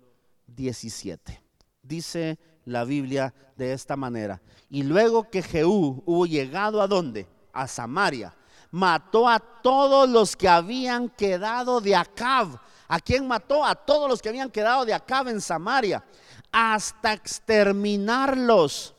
17. 0.47 1.43
Dice 1.83 2.39
la 2.67 2.85
Biblia 2.85 3.35
de 3.57 3.73
esta 3.73 3.97
manera. 3.97 4.41
Y 4.71 4.85
luego 4.85 5.29
que 5.29 5.43
Jehú 5.43 6.05
hubo 6.07 6.25
llegado 6.25 6.81
a 6.83 6.87
dónde? 6.87 7.27
A 7.53 7.67
Samaria. 7.67 8.33
Mató 8.71 9.29
a 9.29 9.41
todos 9.41 10.09
los 10.09 10.37
que 10.37 10.49
habían 10.49 11.09
quedado 11.09 11.81
de 11.81 11.97
Acab. 11.97 12.61
¿A 12.87 13.01
quién 13.01 13.27
mató? 13.27 13.65
A 13.65 13.75
todos 13.75 14.09
los 14.09 14.23
que 14.23 14.29
habían 14.29 14.53
quedado 14.53 14.85
de 14.85 14.95
Acab 14.95 15.27
en 15.27 15.41
Samaria. 15.41 16.05
Hasta 16.53 17.13
exterminarlos 17.13 18.95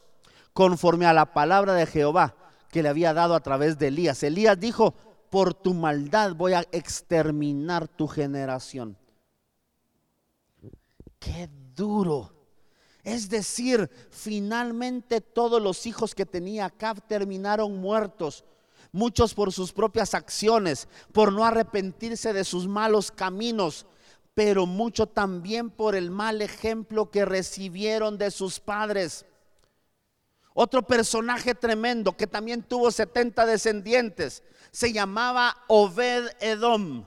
conforme 0.60 1.06
a 1.06 1.14
la 1.14 1.34
palabra 1.34 1.74
de 1.74 1.86
Jehová 1.86 2.36
que 2.70 2.84
le 2.84 2.90
había 2.90 3.14
dado 3.14 3.34
a 3.34 3.40
través 3.40 3.80
de 3.80 3.88
Elías. 3.88 4.22
Elías 4.24 4.60
dijo, 4.60 4.94
por 5.30 5.54
tu 5.54 5.74
maldad 5.74 6.36
voy 6.36 6.52
a 6.52 6.66
exterminar 6.74 7.88
tu 7.88 8.10
generación. 8.10 8.98
Qué 11.18 11.50
duro. 11.74 12.34
Es 13.06 13.30
decir, 13.30 13.90
finalmente 14.12 15.22
todos 15.22 15.62
los 15.62 15.86
hijos 15.86 16.14
que 16.14 16.26
tenía 16.26 16.66
Acab 16.66 17.08
terminaron 17.08 17.78
muertos. 17.78 18.44
Muchos 18.92 19.34
por 19.34 19.54
sus 19.54 19.72
propias 19.72 20.14
acciones, 20.14 20.90
por 21.14 21.32
no 21.32 21.46
arrepentirse 21.46 22.34
de 22.34 22.44
sus 22.44 22.68
malos 22.68 23.12
caminos, 23.12 23.86
pero 24.34 24.66
mucho 24.66 25.08
también 25.08 25.70
por 25.70 25.96
el 25.96 26.12
mal 26.12 26.42
ejemplo 26.42 27.10
que 27.12 27.24
recibieron 27.24 28.18
de 28.18 28.30
sus 28.30 28.60
padres. 28.60 29.26
Otro 30.54 30.82
personaje 30.82 31.56
tremendo 31.56 32.18
que 32.18 32.28
también 32.28 32.64
tuvo 32.64 32.92
70 32.92 33.46
descendientes 33.46 34.44
se 34.72 34.92
llamaba 34.92 35.56
Obed 35.68 36.30
Edom. 36.40 37.06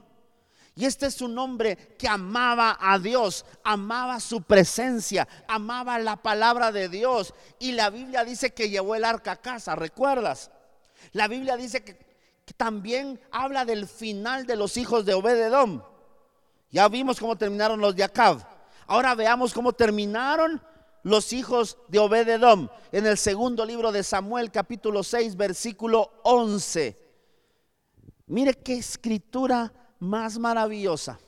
Y 0.75 0.85
este 0.85 1.05
es 1.05 1.21
un 1.21 1.37
hombre 1.37 1.75
que 1.99 2.07
amaba 2.07 2.77
a 2.79 2.97
Dios, 2.97 3.45
amaba 3.63 4.19
su 4.19 4.41
presencia, 4.41 5.27
amaba 5.47 5.99
la 5.99 6.15
palabra 6.15 6.71
de 6.71 6.89
Dios. 6.89 7.33
Y 7.59 7.73
la 7.73 7.91
Biblia 7.91 8.25
dice 8.25 8.53
que 8.53 8.69
llevó 8.69 8.95
el 8.95 9.05
arca 9.05 9.33
a 9.33 9.41
casa, 9.41 9.75
¿recuerdas? 9.75 10.49
La 11.11 11.27
Biblia 11.27 11.57
dice 11.57 11.83
que, 11.83 12.13
también 12.57 13.19
habla 13.31 13.65
del 13.65 13.87
final 13.87 14.45
de 14.45 14.55
los 14.55 14.77
hijos 14.77 15.05
de 15.05 15.13
Obededom. 15.13 15.81
Ya 16.71 16.87
vimos 16.87 17.19
cómo 17.19 17.37
terminaron 17.37 17.79
los 17.79 17.95
de 17.95 18.03
Acab. 18.03 18.45
Ahora 18.87 19.15
veamos 19.15 19.53
cómo 19.53 19.73
terminaron 19.73 20.61
los 21.03 21.33
hijos 21.33 21.77
de 21.89 21.99
Obededom 21.99 22.69
en 22.91 23.05
el 23.05 23.17
segundo 23.17 23.65
libro 23.65 23.91
de 23.91 24.03
Samuel 24.03 24.51
capítulo 24.51 25.03
6 25.03 25.35
versículo 25.35 26.11
11. 26.23 26.97
Mire 28.27 28.53
qué 28.53 28.75
escritura 28.75 29.73
más 29.99 30.39
maravillosa. 30.39 31.19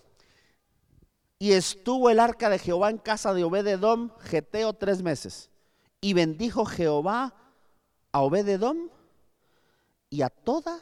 Y 1.37 1.51
estuvo 1.51 2.09
el 2.09 2.21
arca 2.21 2.49
de 2.49 2.57
Jehová 2.57 2.89
en 2.89 2.97
casa 2.97 3.33
de 3.33 3.43
Obededom, 3.43 4.09
Geteo, 4.19 4.73
tres 4.73 5.03
meses. 5.03 5.49
Y 5.99 6.13
bendijo 6.13 6.65
Jehová 6.65 7.35
a 8.13 8.21
Obededom 8.21 8.89
y 10.09 10.21
a 10.21 10.29
toda 10.29 10.79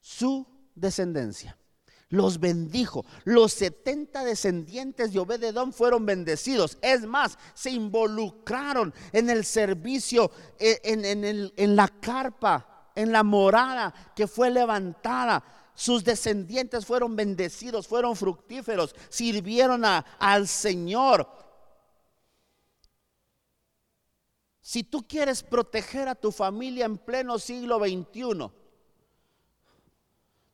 su 0.00 0.46
descendencia. 0.74 1.57
Los 2.10 2.40
bendijo. 2.40 3.04
Los 3.24 3.52
70 3.52 4.24
descendientes 4.24 5.12
de 5.12 5.18
Obededom 5.20 5.72
fueron 5.72 6.06
bendecidos. 6.06 6.78
Es 6.80 7.06
más, 7.06 7.38
se 7.54 7.70
involucraron 7.70 8.94
en 9.12 9.28
el 9.28 9.44
servicio, 9.44 10.30
eh, 10.58 10.80
en, 10.84 11.04
en 11.04 11.76
la 11.76 11.88
carpa, 11.88 12.90
en 12.94 13.12
la 13.12 13.22
morada 13.22 13.94
que 14.16 14.26
fue 14.26 14.50
levantada 14.50 15.44
sus 15.78 16.02
descendientes 16.02 16.84
fueron 16.84 17.14
bendecidos, 17.14 17.86
fueron 17.86 18.16
fructíferos, 18.16 18.96
sirvieron 19.08 19.84
al 19.84 20.48
Señor. 20.48 21.28
Si 24.60 24.82
tú 24.82 25.06
quieres 25.06 25.44
proteger 25.44 26.08
a 26.08 26.16
tu 26.16 26.32
familia 26.32 26.84
en 26.84 26.98
pleno 26.98 27.38
siglo 27.38 27.78
XXI, 27.78 28.50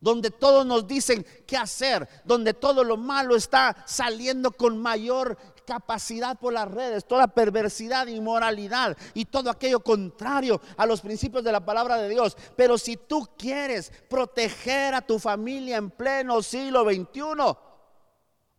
donde 0.04 0.30
todos 0.30 0.66
nos 0.66 0.86
dicen 0.86 1.24
qué 1.46 1.56
hacer, 1.56 2.06
donde 2.26 2.52
todo 2.52 2.84
lo 2.84 2.98
malo 2.98 3.34
está 3.34 3.74
saliendo 3.86 4.50
con 4.50 4.76
mayor 4.76 5.38
capacidad 5.64 6.38
por 6.38 6.52
las 6.52 6.70
redes, 6.70 7.06
toda 7.06 7.26
perversidad, 7.26 8.06
inmoralidad 8.06 8.98
y 9.14 9.24
todo 9.24 9.48
aquello 9.48 9.80
contrario 9.80 10.60
a 10.76 10.84
los 10.84 11.00
principios 11.00 11.42
de 11.42 11.52
la 11.52 11.64
palabra 11.64 11.96
de 11.96 12.10
Dios. 12.10 12.36
Pero 12.54 12.76
si 12.76 12.98
tú 12.98 13.30
quieres 13.38 13.90
proteger 14.10 14.92
a 14.92 15.00
tu 15.00 15.18
familia 15.18 15.78
en 15.78 15.90
pleno 15.90 16.42
siglo 16.42 16.84
XXI, 16.84 17.56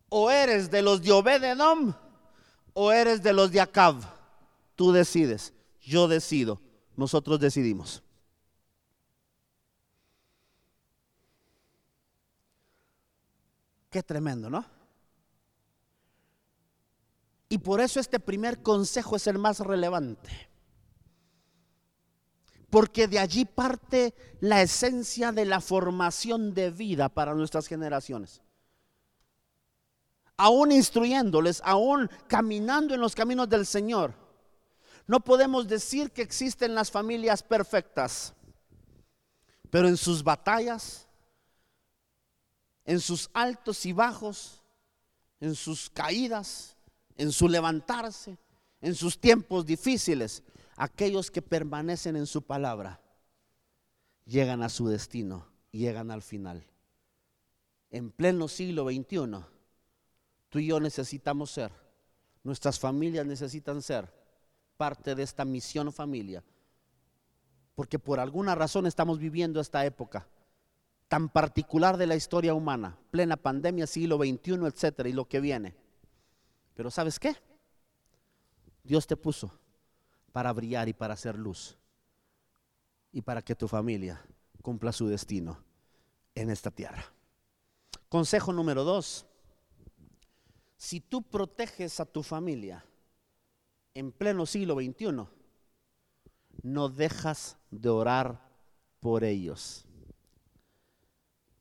o 0.08 0.30
eres 0.32 0.68
de 0.68 0.82
los 0.82 1.00
de 1.00 1.12
Obededom 1.12 1.94
o 2.74 2.90
eres 2.90 3.22
de 3.22 3.32
los 3.32 3.52
de 3.52 3.60
Acab, 3.60 3.94
tú 4.74 4.90
decides, 4.90 5.52
yo 5.80 6.08
decido, 6.08 6.60
nosotros 6.96 7.38
decidimos. 7.38 8.02
Qué 13.96 14.02
tremendo, 14.02 14.50
¿no? 14.50 14.62
Y 17.48 17.56
por 17.56 17.80
eso 17.80 17.98
este 17.98 18.20
primer 18.20 18.62
consejo 18.62 19.16
es 19.16 19.26
el 19.26 19.38
más 19.38 19.60
relevante. 19.60 20.50
Porque 22.68 23.08
de 23.08 23.18
allí 23.18 23.46
parte 23.46 24.12
la 24.40 24.60
esencia 24.60 25.32
de 25.32 25.46
la 25.46 25.62
formación 25.62 26.52
de 26.52 26.70
vida 26.70 27.08
para 27.08 27.32
nuestras 27.32 27.68
generaciones. 27.68 28.42
Aún 30.36 30.72
instruyéndoles, 30.72 31.62
aún 31.64 32.10
caminando 32.26 32.94
en 32.94 33.00
los 33.00 33.14
caminos 33.14 33.48
del 33.48 33.64
Señor, 33.64 34.12
no 35.06 35.20
podemos 35.20 35.66
decir 35.66 36.10
que 36.10 36.20
existen 36.20 36.74
las 36.74 36.90
familias 36.90 37.42
perfectas, 37.42 38.34
pero 39.70 39.88
en 39.88 39.96
sus 39.96 40.22
batallas, 40.22 41.05
en 42.86 43.00
sus 43.00 43.28
altos 43.34 43.84
y 43.84 43.92
bajos, 43.92 44.62
en 45.40 45.54
sus 45.54 45.90
caídas, 45.90 46.76
en 47.16 47.32
su 47.32 47.48
levantarse, 47.48 48.38
en 48.80 48.94
sus 48.94 49.20
tiempos 49.20 49.66
difíciles, 49.66 50.42
aquellos 50.76 51.30
que 51.30 51.42
permanecen 51.42 52.16
en 52.16 52.26
su 52.26 52.42
palabra 52.42 53.00
llegan 54.24 54.62
a 54.62 54.68
su 54.68 54.86
destino, 54.88 55.46
llegan 55.72 56.10
al 56.12 56.22
final. 56.22 56.64
En 57.90 58.10
pleno 58.10 58.46
siglo 58.46 58.84
XXI, 58.84 59.44
tú 60.48 60.60
y 60.60 60.66
yo 60.66 60.78
necesitamos 60.78 61.50
ser, 61.50 61.72
nuestras 62.44 62.78
familias 62.78 63.26
necesitan 63.26 63.82
ser 63.82 64.12
parte 64.76 65.16
de 65.16 65.24
esta 65.24 65.44
misión 65.44 65.92
familia, 65.92 66.44
porque 67.74 67.98
por 67.98 68.20
alguna 68.20 68.54
razón 68.54 68.86
estamos 68.86 69.18
viviendo 69.18 69.60
esta 69.60 69.84
época 69.84 70.28
tan 71.08 71.28
particular 71.28 71.96
de 71.96 72.06
la 72.06 72.16
historia 72.16 72.54
humana, 72.54 72.98
plena 73.10 73.36
pandemia, 73.36 73.86
siglo 73.86 74.16
XXI, 74.18 74.66
etcétera, 74.66 75.08
y 75.08 75.12
lo 75.12 75.26
que 75.26 75.40
viene. 75.40 75.76
Pero 76.74 76.90
¿sabes 76.90 77.18
qué? 77.18 77.36
Dios 78.82 79.06
te 79.06 79.16
puso 79.16 79.52
para 80.32 80.52
brillar 80.52 80.88
y 80.88 80.92
para 80.92 81.14
hacer 81.14 81.36
luz. 81.36 81.78
Y 83.12 83.22
para 83.22 83.40
que 83.42 83.54
tu 83.54 83.66
familia 83.66 84.22
cumpla 84.62 84.92
su 84.92 85.08
destino. 85.08 85.64
en 86.34 86.50
esta 86.50 86.70
tierra. 86.70 87.02
Consejo 88.10 88.52
número 88.52 88.84
dos. 88.84 89.24
Si 90.76 91.00
tú 91.00 91.22
proteges 91.22 91.98
a 91.98 92.04
tu 92.04 92.22
familia 92.22 92.84
en 93.94 94.12
pleno 94.12 94.44
siglo 94.44 94.74
XXI, 94.74 95.26
no 96.62 96.88
dejas 96.90 97.56
de 97.70 97.88
orar 97.88 98.50
por 99.00 99.24
ellos. 99.24 99.85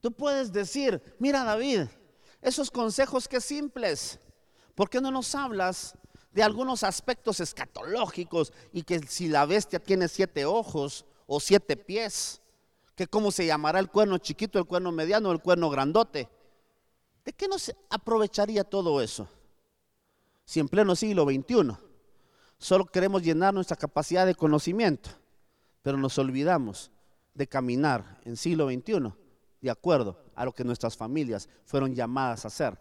Tú 0.05 0.11
puedes 0.11 0.53
decir, 0.53 1.01
mira 1.17 1.43
David, 1.43 1.87
esos 2.39 2.69
consejos 2.69 3.27
que 3.27 3.41
simples, 3.41 4.19
¿por 4.75 4.87
qué 4.87 5.01
no 5.01 5.09
nos 5.09 5.33
hablas 5.33 5.97
de 6.31 6.43
algunos 6.43 6.83
aspectos 6.83 7.39
escatológicos 7.39 8.53
y 8.71 8.83
que 8.83 8.99
si 8.99 9.29
la 9.29 9.47
bestia 9.47 9.79
tiene 9.79 10.07
siete 10.07 10.45
ojos 10.45 11.07
o 11.25 11.39
siete 11.39 11.75
pies, 11.75 12.39
que 12.93 13.07
cómo 13.07 13.31
se 13.31 13.47
llamará 13.47 13.79
el 13.79 13.89
cuerno 13.89 14.19
chiquito, 14.19 14.59
el 14.59 14.65
cuerno 14.65 14.91
mediano, 14.91 15.31
el 15.31 15.41
cuerno 15.41 15.71
grandote? 15.71 16.29
¿De 17.23 17.33
qué 17.33 17.47
nos 17.47 17.75
aprovecharía 17.89 18.63
todo 18.63 19.01
eso? 19.01 19.27
Si 20.45 20.59
en 20.59 20.69
pleno 20.69 20.95
siglo 20.95 21.23
XXI 21.23 21.75
solo 22.59 22.85
queremos 22.85 23.23
llenar 23.23 23.55
nuestra 23.55 23.75
capacidad 23.75 24.27
de 24.27 24.35
conocimiento, 24.35 25.09
pero 25.81 25.97
nos 25.97 26.15
olvidamos 26.19 26.91
de 27.33 27.47
caminar 27.47 28.19
en 28.23 28.37
siglo 28.37 28.69
XXI 28.69 29.24
de 29.65 29.71
acuerdo 29.71 30.15
a 30.35 30.45
lo 30.45 30.53
que 30.53 30.63
nuestras 30.63 30.95
familias 30.95 31.49
fueron 31.65 31.95
llamadas 31.95 32.45
a 32.45 32.49
hacer. 32.49 32.79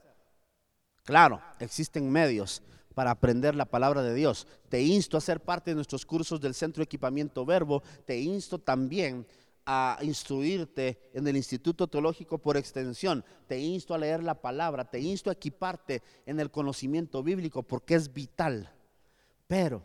Claro, 1.02 1.40
existen 1.58 2.10
medios 2.10 2.62
para 2.94 3.10
aprender 3.10 3.54
la 3.54 3.64
palabra 3.64 4.02
de 4.02 4.14
Dios. 4.14 4.46
Te 4.68 4.82
insto 4.82 5.16
a 5.16 5.22
ser 5.22 5.40
parte 5.40 5.70
de 5.70 5.76
nuestros 5.76 6.04
cursos 6.04 6.40
del 6.42 6.54
Centro 6.54 6.80
de 6.80 6.84
Equipamiento 6.84 7.44
Verbo. 7.46 7.82
Te 8.04 8.20
insto 8.20 8.58
también 8.58 9.26
a 9.64 9.98
instruirte 10.02 11.10
en 11.14 11.26
el 11.26 11.38
Instituto 11.38 11.86
Teológico 11.86 12.36
por 12.36 12.58
extensión. 12.58 13.24
Te 13.48 13.58
insto 13.58 13.94
a 13.94 13.98
leer 13.98 14.22
la 14.22 14.34
palabra. 14.34 14.84
Te 14.84 15.00
insto 15.00 15.30
a 15.30 15.32
equiparte 15.32 16.02
en 16.26 16.38
el 16.38 16.50
conocimiento 16.50 17.22
bíblico 17.22 17.62
porque 17.62 17.94
es 17.94 18.12
vital. 18.12 18.70
Pero 19.46 19.82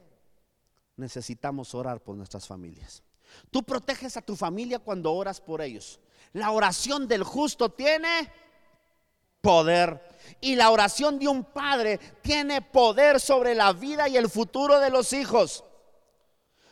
necesitamos 0.98 1.74
orar 1.74 2.04
por 2.04 2.18
nuestras 2.18 2.46
familias. 2.46 3.04
Tú 3.52 3.64
proteges 3.64 4.18
a 4.18 4.22
tu 4.22 4.36
familia 4.36 4.80
cuando 4.80 5.14
oras 5.14 5.42
por 5.42 5.62
ellos. 5.62 6.00
La 6.34 6.52
oración 6.52 7.08
del 7.08 7.24
justo 7.24 7.70
tiene 7.70 8.32
poder. 9.42 10.02
Y 10.42 10.56
la 10.56 10.70
oración 10.70 11.18
de 11.18 11.28
un 11.28 11.44
padre 11.44 12.00
tiene 12.22 12.62
poder 12.62 13.20
sobre 13.20 13.56
la 13.56 13.74
vida 13.74 14.08
y 14.08 14.18
el 14.18 14.30
futuro 14.30 14.80
de 14.80 14.90
los 14.90 15.14
hijos. 15.14 15.64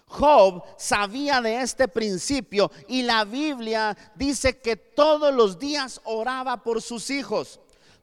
Job 0.10 0.64
sabía 0.78 1.42
de 1.42 1.62
este 1.62 1.88
principio 1.88 2.72
y 2.88 3.04
la 3.04 3.26
Biblia 3.26 3.98
dice 4.16 4.60
que 4.60 4.78
todos 4.78 5.34
los 5.34 5.60
días 5.60 6.00
oraba 6.06 6.64
por 6.64 6.82
sus 6.82 7.10
hijos. 7.10 7.60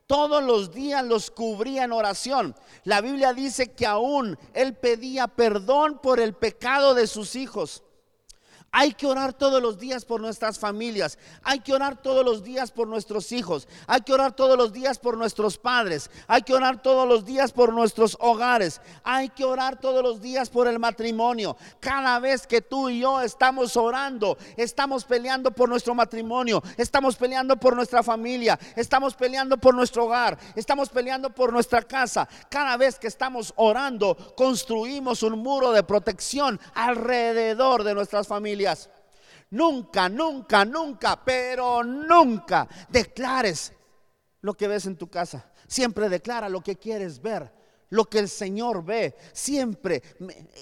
Todos 0.06 0.42
los 0.42 0.70
días 0.70 1.02
los 1.02 1.30
cubría 1.30 1.84
en 1.84 1.92
oración. 1.92 2.54
La 2.82 3.00
Biblia 3.00 3.32
dice 3.32 3.72
que 3.72 3.86
aún 3.86 4.38
él 4.52 4.74
pedía 4.74 5.28
perdón 5.28 5.98
por 6.02 6.20
el 6.20 6.34
pecado 6.34 6.92
de 6.92 7.06
sus 7.06 7.36
hijos. 7.36 7.83
Hay 8.76 8.92
que 8.92 9.06
orar 9.06 9.32
todos 9.32 9.62
los 9.62 9.78
días 9.78 10.04
por 10.04 10.20
nuestras 10.20 10.58
familias. 10.58 11.16
Hay 11.44 11.60
que 11.60 11.72
orar 11.72 12.02
todos 12.02 12.24
los 12.24 12.42
días 12.42 12.72
por 12.72 12.88
nuestros 12.88 13.30
hijos. 13.30 13.68
Hay 13.86 14.00
que 14.00 14.12
orar 14.12 14.34
todos 14.34 14.58
los 14.58 14.72
días 14.72 14.98
por 14.98 15.16
nuestros 15.16 15.58
padres. 15.58 16.10
Hay 16.26 16.42
que 16.42 16.54
orar 16.54 16.82
todos 16.82 17.06
los 17.06 17.24
días 17.24 17.52
por 17.52 17.72
nuestros 17.72 18.16
hogares. 18.18 18.80
Hay 19.04 19.28
que 19.28 19.44
orar 19.44 19.78
todos 19.78 20.02
los 20.02 20.20
días 20.20 20.50
por 20.50 20.66
el 20.66 20.80
matrimonio. 20.80 21.56
Cada 21.78 22.18
vez 22.18 22.48
que 22.48 22.62
tú 22.62 22.88
y 22.88 22.98
yo 22.98 23.20
estamos 23.20 23.76
orando, 23.76 24.36
estamos 24.56 25.04
peleando 25.04 25.52
por 25.52 25.68
nuestro 25.68 25.94
matrimonio. 25.94 26.60
Estamos 26.76 27.14
peleando 27.14 27.56
por 27.56 27.76
nuestra 27.76 28.02
familia. 28.02 28.58
Estamos 28.74 29.14
peleando 29.14 29.56
por 29.56 29.76
nuestro 29.76 30.06
hogar. 30.06 30.36
Estamos 30.56 30.88
peleando 30.88 31.30
por 31.30 31.52
nuestra 31.52 31.80
casa. 31.80 32.28
Cada 32.48 32.76
vez 32.76 32.98
que 32.98 33.06
estamos 33.06 33.52
orando, 33.54 34.16
construimos 34.36 35.22
un 35.22 35.38
muro 35.38 35.70
de 35.70 35.84
protección 35.84 36.58
alrededor 36.74 37.84
de 37.84 37.94
nuestras 37.94 38.26
familias. 38.26 38.63
Nunca, 39.50 40.08
nunca, 40.08 40.64
nunca, 40.64 41.22
pero 41.24 41.84
nunca 41.84 42.68
declares 42.88 43.72
lo 44.40 44.54
que 44.54 44.68
ves 44.68 44.86
en 44.86 44.96
tu 44.96 45.08
casa. 45.08 45.50
Siempre 45.66 46.08
declara 46.08 46.48
lo 46.48 46.60
que 46.60 46.76
quieres 46.76 47.20
ver, 47.20 47.52
lo 47.90 48.04
que 48.04 48.18
el 48.18 48.28
Señor 48.28 48.84
ve. 48.84 49.16
Siempre, 49.32 50.02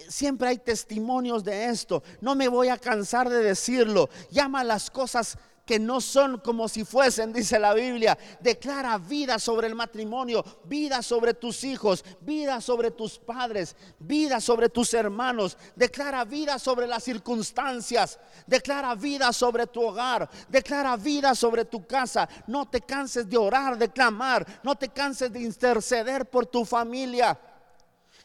siempre 0.08 0.48
hay 0.48 0.58
testimonios 0.58 1.42
de 1.42 1.66
esto. 1.66 2.02
No 2.20 2.34
me 2.34 2.48
voy 2.48 2.68
a 2.68 2.78
cansar 2.78 3.28
de 3.28 3.42
decirlo. 3.42 4.10
Llama 4.30 4.62
las 4.62 4.90
cosas 4.90 5.38
que 5.64 5.78
no 5.78 6.00
son 6.00 6.38
como 6.38 6.68
si 6.68 6.84
fuesen, 6.84 7.32
dice 7.32 7.58
la 7.58 7.74
Biblia. 7.74 8.18
Declara 8.40 8.98
vida 8.98 9.38
sobre 9.38 9.68
el 9.68 9.74
matrimonio, 9.74 10.44
vida 10.64 11.02
sobre 11.02 11.34
tus 11.34 11.62
hijos, 11.64 12.04
vida 12.20 12.60
sobre 12.60 12.90
tus 12.90 13.18
padres, 13.18 13.76
vida 13.98 14.40
sobre 14.40 14.68
tus 14.68 14.92
hermanos. 14.94 15.56
Declara 15.76 16.24
vida 16.24 16.58
sobre 16.58 16.86
las 16.86 17.04
circunstancias. 17.04 18.18
Declara 18.46 18.94
vida 18.94 19.32
sobre 19.32 19.66
tu 19.66 19.82
hogar. 19.82 20.28
Declara 20.48 20.96
vida 20.96 21.34
sobre 21.34 21.64
tu 21.64 21.86
casa. 21.86 22.28
No 22.46 22.68
te 22.68 22.80
canses 22.80 23.28
de 23.28 23.38
orar, 23.38 23.78
de 23.78 23.88
clamar. 23.88 24.46
No 24.62 24.74
te 24.74 24.88
canses 24.88 25.32
de 25.32 25.42
interceder 25.42 26.26
por 26.26 26.46
tu 26.46 26.64
familia. 26.64 27.38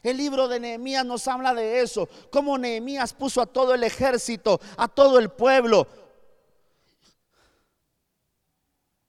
El 0.02 0.16
libro 0.16 0.48
de 0.48 0.60
Nehemías 0.60 1.04
nos 1.04 1.26
habla 1.26 1.54
de 1.54 1.80
eso, 1.80 2.08
cómo 2.30 2.56
Nehemías 2.56 3.12
puso 3.12 3.40
a 3.42 3.46
todo 3.46 3.74
el 3.74 3.82
ejército, 3.82 4.60
a 4.76 4.86
todo 4.86 5.18
el 5.18 5.28
pueblo, 5.30 5.88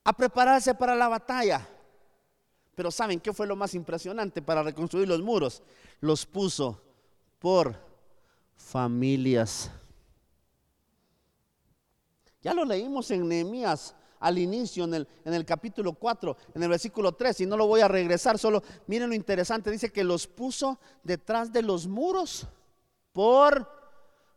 a 0.04 0.14
prepararse 0.14 0.74
para 0.76 0.96
la 0.96 1.08
batalla. 1.08 1.68
Pero 2.76 2.92
¿saben 2.92 3.20
qué 3.20 3.34
fue 3.34 3.46
lo 3.46 3.56
más 3.56 3.74
impresionante 3.74 4.42
para 4.42 4.64
reconstruir 4.64 5.08
los 5.08 5.22
muros? 5.22 5.62
Los 6.00 6.26
puso 6.26 6.82
por 7.38 7.76
familias. 8.56 9.70
Ya 12.42 12.54
lo 12.54 12.64
leímos 12.64 13.12
en 13.12 13.28
Nehemías 13.28 13.96
al 14.20 14.38
inicio, 14.38 14.84
en 14.84 14.94
el, 14.94 15.08
en 15.26 15.34
el 15.34 15.46
capítulo 15.46 15.94
4, 15.94 16.38
en 16.56 16.64
el 16.64 16.70
versículo 16.70 17.14
3, 17.14 17.42
y 17.42 17.46
no 17.46 17.58
lo 17.58 17.68
voy 17.68 17.82
a 17.82 17.88
regresar, 17.88 18.38
solo 18.38 18.64
miren 18.88 19.10
lo 19.10 19.16
interesante, 19.16 19.72
dice 19.72 19.92
que 19.92 20.04
los 20.04 20.28
puso 20.28 20.80
detrás 21.04 21.52
de 21.52 21.62
los 21.62 21.88
muros 21.88 22.48
por 23.14 23.70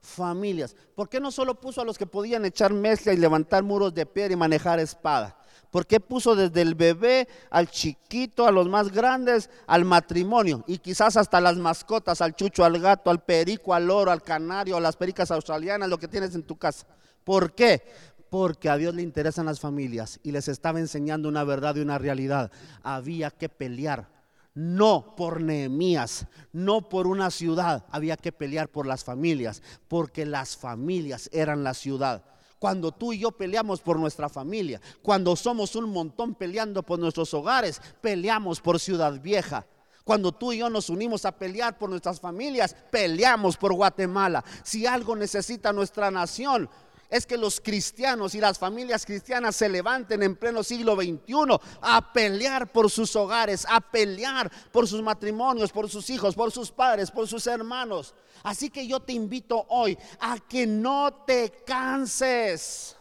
familias. 0.01 0.77
¿Por 0.95 1.09
qué 1.09 1.21
no 1.21 1.31
solo 1.31 1.61
puso 1.61 1.81
a 1.81 1.85
los 1.85 1.99
que 1.99 2.07
podían 2.07 2.45
echar 2.45 2.73
mezcla 2.73 3.13
y 3.13 3.17
levantar 3.17 3.63
muros 3.63 3.95
de 3.95 4.07
piedra 4.07 4.33
y 4.35 4.37
manejar 4.37 4.81
espada? 4.81 5.39
¿Por 5.73 5.87
qué 5.87 6.01
puso 6.01 6.37
desde 6.37 6.61
el 6.61 6.75
bebé 6.75 7.27
al 7.49 7.71
chiquito, 7.71 8.47
a 8.47 8.53
los 8.53 8.69
más 8.69 8.93
grandes, 8.93 9.49
al 9.67 9.87
matrimonio? 9.87 10.63
Y 10.67 10.77
quizás 10.77 11.17
hasta 11.17 11.41
las 11.41 11.57
mascotas, 11.57 12.21
al 12.21 12.37
chucho, 12.37 12.63
al 12.63 12.79
gato, 12.79 13.09
al 13.09 13.25
perico, 13.25 13.73
al 13.73 13.87
loro, 13.87 14.11
al 14.11 14.23
canario, 14.23 14.77
a 14.77 14.81
las 14.83 14.97
pericas 14.97 15.31
australianas, 15.31 15.89
lo 15.89 15.97
que 15.97 16.09
tienes 16.09 16.35
en 16.35 16.43
tu 16.43 16.57
casa. 16.57 16.87
¿Por 17.25 17.55
qué? 17.55 17.83
Porque 18.29 18.69
a 18.69 18.77
Dios 18.77 18.95
le 18.95 19.01
interesan 19.01 19.47
las 19.47 19.61
familias 19.61 20.21
y 20.23 20.33
les 20.33 20.47
estaba 20.49 20.79
enseñando 20.79 21.31
una 21.31 21.43
verdad 21.43 21.75
y 21.77 21.81
una 21.81 21.97
realidad. 21.97 22.53
Había 22.83 23.31
que 23.31 23.49
pelear 23.49 24.13
no 24.55 25.17
por 25.17 25.41
Nehemías, 25.41 26.27
no 26.53 26.91
por 26.91 27.07
una 27.07 27.31
ciudad, 27.31 27.87
había 27.91 28.19
que 28.19 28.31
pelear 28.31 28.69
por 28.69 28.85
las 28.85 29.05
familias, 29.05 29.63
porque 29.89 30.27
las 30.27 30.55
familias 30.55 31.31
eran 31.33 31.65
la 31.65 31.73
ciudad. 31.73 32.25
Cuando 32.63 32.93
tú 32.93 33.13
y 33.13 33.19
yo 33.19 33.33
peleamos 33.33 33.81
por 33.81 33.99
nuestra 33.99 34.29
familia, 34.29 34.81
cuando 35.03 35.35
somos 35.35 35.75
un 35.75 35.91
montón 35.91 36.37
peleando 36.37 36.85
por 36.85 36.97
nuestros 36.97 37.35
hogares, 37.35 37.83
peleamos 38.01 38.61
por 38.61 38.79
Ciudad 38.79 39.21
Vieja. 39.21 39.67
Cuando 40.05 40.31
tú 40.31 40.53
y 40.53 40.59
yo 40.59 40.71
nos 40.71 40.89
unimos 40.89 41.25
a 41.25 41.33
pelear 41.33 41.77
por 41.77 41.91
nuestras 41.91 42.21
familias, 42.21 42.77
peleamos 42.93 43.57
por 43.57 43.73
Guatemala. 43.73 44.45
Si 44.63 44.87
algo 44.87 45.17
necesita 45.17 45.73
nuestra 45.73 46.13
nación, 46.13 46.71
es 47.13 47.27
que 47.27 47.37
los 47.37 47.61
cristianos 47.61 48.35
y 48.35 48.41
las 48.41 48.59
familias 48.59 49.05
cristianas 49.05 49.55
se 49.55 49.69
levanten 49.69 50.23
en 50.23 50.35
pleno 50.35 50.65
siglo 50.65 50.97
XXI 50.97 51.59
a 51.83 52.11
pelear 52.11 52.73
por 52.73 52.91
sus 52.91 53.15
hogares, 53.15 53.67
a 53.69 53.83
pelear 53.83 54.51
por 54.73 54.89
sus 54.89 55.03
matrimonios, 55.03 55.71
por 55.73 55.91
sus 55.91 56.09
hijos, 56.09 56.35
por 56.35 56.51
sus 56.51 56.71
padres, 56.73 57.11
por 57.11 57.29
sus 57.29 57.47
hermanos. 57.47 58.15
Así 58.43 58.71
que 58.71 58.87
yo 58.87 58.99
te 58.99 59.13
invito 59.13 59.67
hoy 59.69 59.99
a 60.21 60.39
que 60.39 60.67
no 60.67 61.13
te 61.27 61.51
canses, 61.67 62.97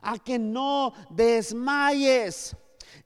a 0.00 0.18
que 0.18 0.38
no 0.38 0.94
desmayes. 1.10 2.56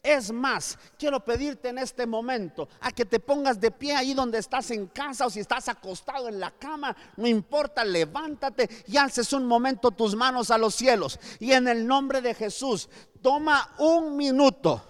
Es 0.04 0.30
más, 0.30 0.78
quiero 0.98 1.24
pedirte 1.24 1.70
en 1.70 1.78
este 1.78 2.06
momento 2.06 2.68
a 2.82 2.92
que 2.92 3.06
te 3.06 3.18
pongas 3.18 3.58
de 3.58 3.70
pie 3.70 3.96
ahí 3.96 4.12
donde 4.12 4.36
estás 4.36 4.70
en 4.70 4.86
casa 4.88 5.24
o 5.24 5.30
si 5.30 5.40
estás 5.40 5.66
acostado 5.70 6.28
en 6.28 6.38
la 6.38 6.50
cama, 6.50 6.94
no 7.16 7.26
importa, 7.26 7.82
levántate 7.82 8.68
y 8.86 8.98
alces 8.98 9.32
un 9.32 9.46
momento 9.46 9.92
tus 9.92 10.14
manos 10.14 10.50
a 10.50 10.58
los 10.58 10.74
cielos. 10.74 11.18
Y 11.40 11.52
en 11.52 11.68
el 11.68 11.86
nombre 11.86 12.20
de 12.20 12.34
Jesús, 12.34 12.90
toma 13.22 13.74
un 13.78 14.14
minuto, 14.14 14.84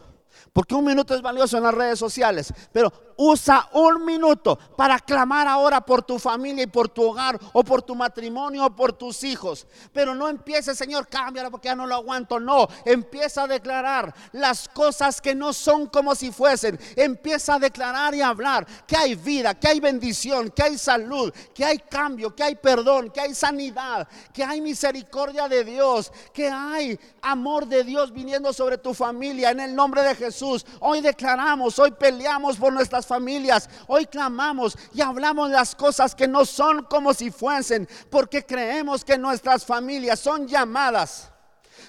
porque 0.53 0.75
un 0.75 0.85
minuto 0.85 1.15
es 1.15 1.23
valioso 1.23 1.59
en 1.59 1.63
las 1.63 1.75
redes 1.75 2.01
sociales, 2.01 2.53
pero 2.73 3.14
Usa 3.17 3.69
un 3.73 4.05
minuto 4.05 4.59
para 4.77 4.99
clamar 4.99 5.47
ahora 5.47 5.81
por 5.81 6.03
tu 6.03 6.19
familia 6.19 6.65
y 6.65 6.67
por 6.67 6.89
tu 6.89 7.03
hogar 7.03 7.39
o 7.53 7.63
por 7.63 7.83
tu 7.83 7.95
matrimonio 7.95 8.67
o 8.67 8.71
por 8.71 8.93
tus 8.93 9.23
hijos. 9.25 9.67
Pero 9.93 10.15
no 10.15 10.29
empieces, 10.29 10.77
Señor, 10.77 11.07
cámbialo 11.09 11.51
porque 11.51 11.69
ya 11.69 11.77
no 11.77 11.87
lo 11.87 11.95
aguanto. 11.95 12.41
No, 12.41 12.67
empieza 12.85 13.45
a 13.45 13.47
declarar 13.47 14.15
las 14.33 14.69
cosas 14.69 15.21
que 15.21 15.35
no 15.35 15.53
son 15.53 15.87
como 15.87 16.15
si 16.15 16.33
fuesen. 16.33 16.79
Empieza 16.97 17.55
a 17.55 17.59
declarar 17.59 18.15
y 18.15 18.21
a 18.21 18.29
hablar 18.29 18.67
que 18.87 18.97
hay 18.97 19.15
vida, 19.15 19.55
que 19.55 19.69
hay 19.69 19.81
bendición, 19.81 20.51
que 20.51 20.63
hay 20.63 20.79
salud, 20.79 21.33
que 21.55 21.65
hay 21.65 21.79
cambio, 21.79 22.35
que 22.35 22.43
hay 22.43 22.57
perdón, 22.57 23.11
que 23.11 23.21
hay 23.21 23.35
sanidad, 23.35 24.09
que 24.33 24.45
hay 24.45 24.61
misericordia 24.61 25.49
de 25.49 25.65
Dios, 25.65 26.13
que 26.33 26.49
hay 26.49 26.99
amor 27.23 27.67
de 27.67 27.85
Dios 27.85 28.13
viniendo 28.13 28.53
sobre 28.53 28.79
tu 28.79 28.95
familia 28.95 29.51
en 29.51 29.61
el 29.61 29.75
nombre 29.75 30.03
de 30.03 30.15
Jesús. 30.15 30.65
Hoy 30.81 31.01
declaramos, 31.01 31.79
hoy 31.79 31.91
peleamos 31.93 32.57
por 32.57 32.73
nuestras 32.73 33.04
familias, 33.07 33.69
hoy 33.87 34.07
clamamos 34.07 34.77
y 34.93 35.01
hablamos 35.01 35.51
las 35.51 35.75
cosas 35.75 36.15
que 36.15 36.29
no 36.29 36.45
son 36.45 36.85
como 36.85 37.15
si 37.15 37.31
fuesen, 37.31 37.89
porque 38.11 38.45
creemos 38.45 39.05
que 39.05 39.19
nuestras 39.19 39.65
familias 39.65 40.21
son 40.21 40.47
llamadas, 40.47 41.31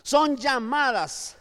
son 0.04 0.36
llamadas 0.38 1.36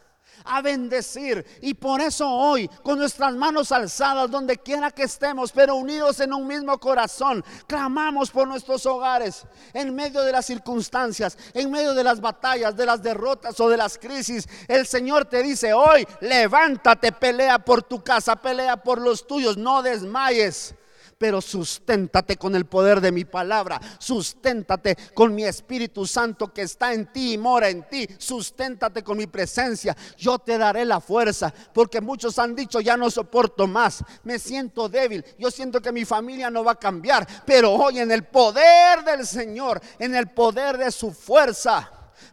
a 0.44 0.62
bendecir. 0.62 1.44
Y 1.61 1.74
por 1.74 2.00
eso 2.00 2.30
hoy, 2.30 2.68
con 2.83 2.98
nuestras 2.98 3.35
manos 3.35 3.72
alzadas, 3.72 4.30
donde 4.30 4.59
quiera 4.59 4.90
que 4.90 5.04
estemos, 5.04 5.52
pero 5.52 5.76
unidos 5.76 6.20
en 6.20 6.33
un 6.33 6.46
mismo 6.46 6.78
corazón, 6.78 7.44
clamamos 7.66 8.30
por 8.30 8.46
nuestros 8.46 8.87
hogares, 8.87 9.44
en 9.72 9.94
medio 9.94 10.22
de 10.22 10.33
las 10.33 10.46
circunstancias, 10.46 11.37
en 11.52 11.70
medio 11.70 11.94
de 11.94 12.04
las 12.04 12.20
batallas, 12.20 12.76
de 12.76 12.87
las 12.87 13.02
derrotas 13.02 13.59
o 13.61 13.68
de 13.68 13.76
las 13.76 13.98
crisis. 13.98 14.48
El 14.68 14.87
Señor 14.87 15.24
te 15.24 15.42
dice 15.42 15.72
hoy, 15.72 16.07
levántate, 16.20 17.12
pelea 17.12 17.59
por 17.59 17.83
tu 17.83 18.02
casa, 18.02 18.37
pelea 18.37 18.76
por 18.76 19.00
los 19.00 19.26
tuyos, 19.26 19.57
no 19.57 19.83
desmayes 19.83 20.74
pero 21.18 21.40
susténtate 21.40 22.37
con 22.37 22.55
el 22.55 22.66
poder 22.66 23.00
de 23.00 23.12
mi 23.12 23.24
palabra, 23.24 23.81
susténtate 23.98 24.96
con 25.14 25.35
mi 25.35 25.44
Espíritu 25.44 26.07
Santo 26.07 26.53
que 26.53 26.62
está 26.62 26.92
en 26.92 27.12
ti 27.12 27.35
y 27.35 27.38
mora 27.38 27.68
en 27.68 27.88
ti, 27.88 28.07
susténtate 28.18 29.03
con 29.03 29.18
mi 29.18 29.27
presencia, 29.27 29.96
yo 30.16 30.38
te 30.38 30.59
daré 30.59 30.85
la 30.85 31.00
fuerza, 31.00 31.53
porque 31.72 32.00
muchos 32.00 32.38
han 32.38 32.55
dicho, 32.55 32.81
ya 32.81 32.96
no 32.96 33.11
soporto 33.11 33.66
más, 33.66 34.05
me 34.22 34.38
siento 34.38 34.88
débil, 34.88 35.24
yo 35.38 35.50
siento 35.50 35.81
que 35.81 35.92
mi 35.92 36.05
familia 36.05 36.50
no 36.50 36.64
va 36.64 36.72
a 36.72 36.79
cambiar, 36.79 37.27
pero 37.46 37.72
hoy 37.72 38.00
en 38.00 38.11
el 38.11 38.24
poder 38.24 39.05
del 39.05 39.27
Señor, 39.27 39.81
en 39.98 40.14
el 40.14 40.31
poder 40.31 40.79
de 40.79 40.90
su 40.90 41.12
fuerza, 41.12 41.90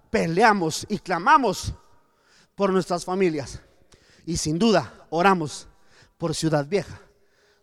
peleamos 0.10 0.86
y 0.90 1.00
clamamos 1.00 1.74
por 2.56 2.72
nuestras 2.72 3.06
familias. 3.06 3.60
Y 4.26 4.38
sin 4.38 4.60
duda 4.60 4.94
oramos 5.10 5.68
por 6.18 6.36
Ciudad 6.36 6.68
Vieja 6.68 7.02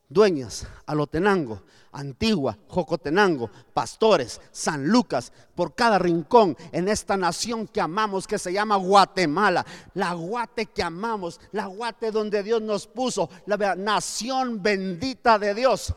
dueñas, 0.09 0.67
Alotenango, 0.87 1.63
Antigua, 1.93 2.57
Jocotenango, 2.69 3.51
pastores, 3.73 4.41
San 4.53 4.89
Lucas, 4.89 5.33
por 5.55 5.75
cada 5.75 5.99
rincón 5.99 6.57
en 6.73 6.89
esta 6.89 7.17
nación 7.17 7.67
que 7.67 7.81
amamos 7.81 8.27
que 8.27 8.39
se 8.39 8.53
llama 8.53 8.77
Guatemala, 8.77 9.65
la 9.95 10.13
Guate 10.13 10.67
que 10.67 10.83
amamos, 10.83 11.41
la 11.53 11.67
Guate 11.67 12.11
donde 12.11 12.43
Dios 12.43 12.63
nos 12.63 12.87
puso, 12.87 13.29
la 13.47 13.75
nación 13.75 14.63
bendita 14.63 15.39
de 15.39 15.55
Dios. 15.55 15.95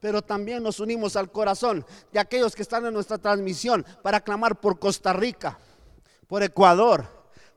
Pero 0.00 0.22
también 0.22 0.62
nos 0.62 0.80
unimos 0.80 1.16
al 1.16 1.30
corazón 1.30 1.84
de 2.12 2.20
aquellos 2.20 2.54
que 2.54 2.62
están 2.62 2.86
en 2.86 2.94
nuestra 2.94 3.18
transmisión 3.18 3.84
para 4.02 4.20
clamar 4.20 4.58
por 4.58 4.78
Costa 4.78 5.12
Rica, 5.12 5.58
por 6.26 6.42
Ecuador, 6.42 7.06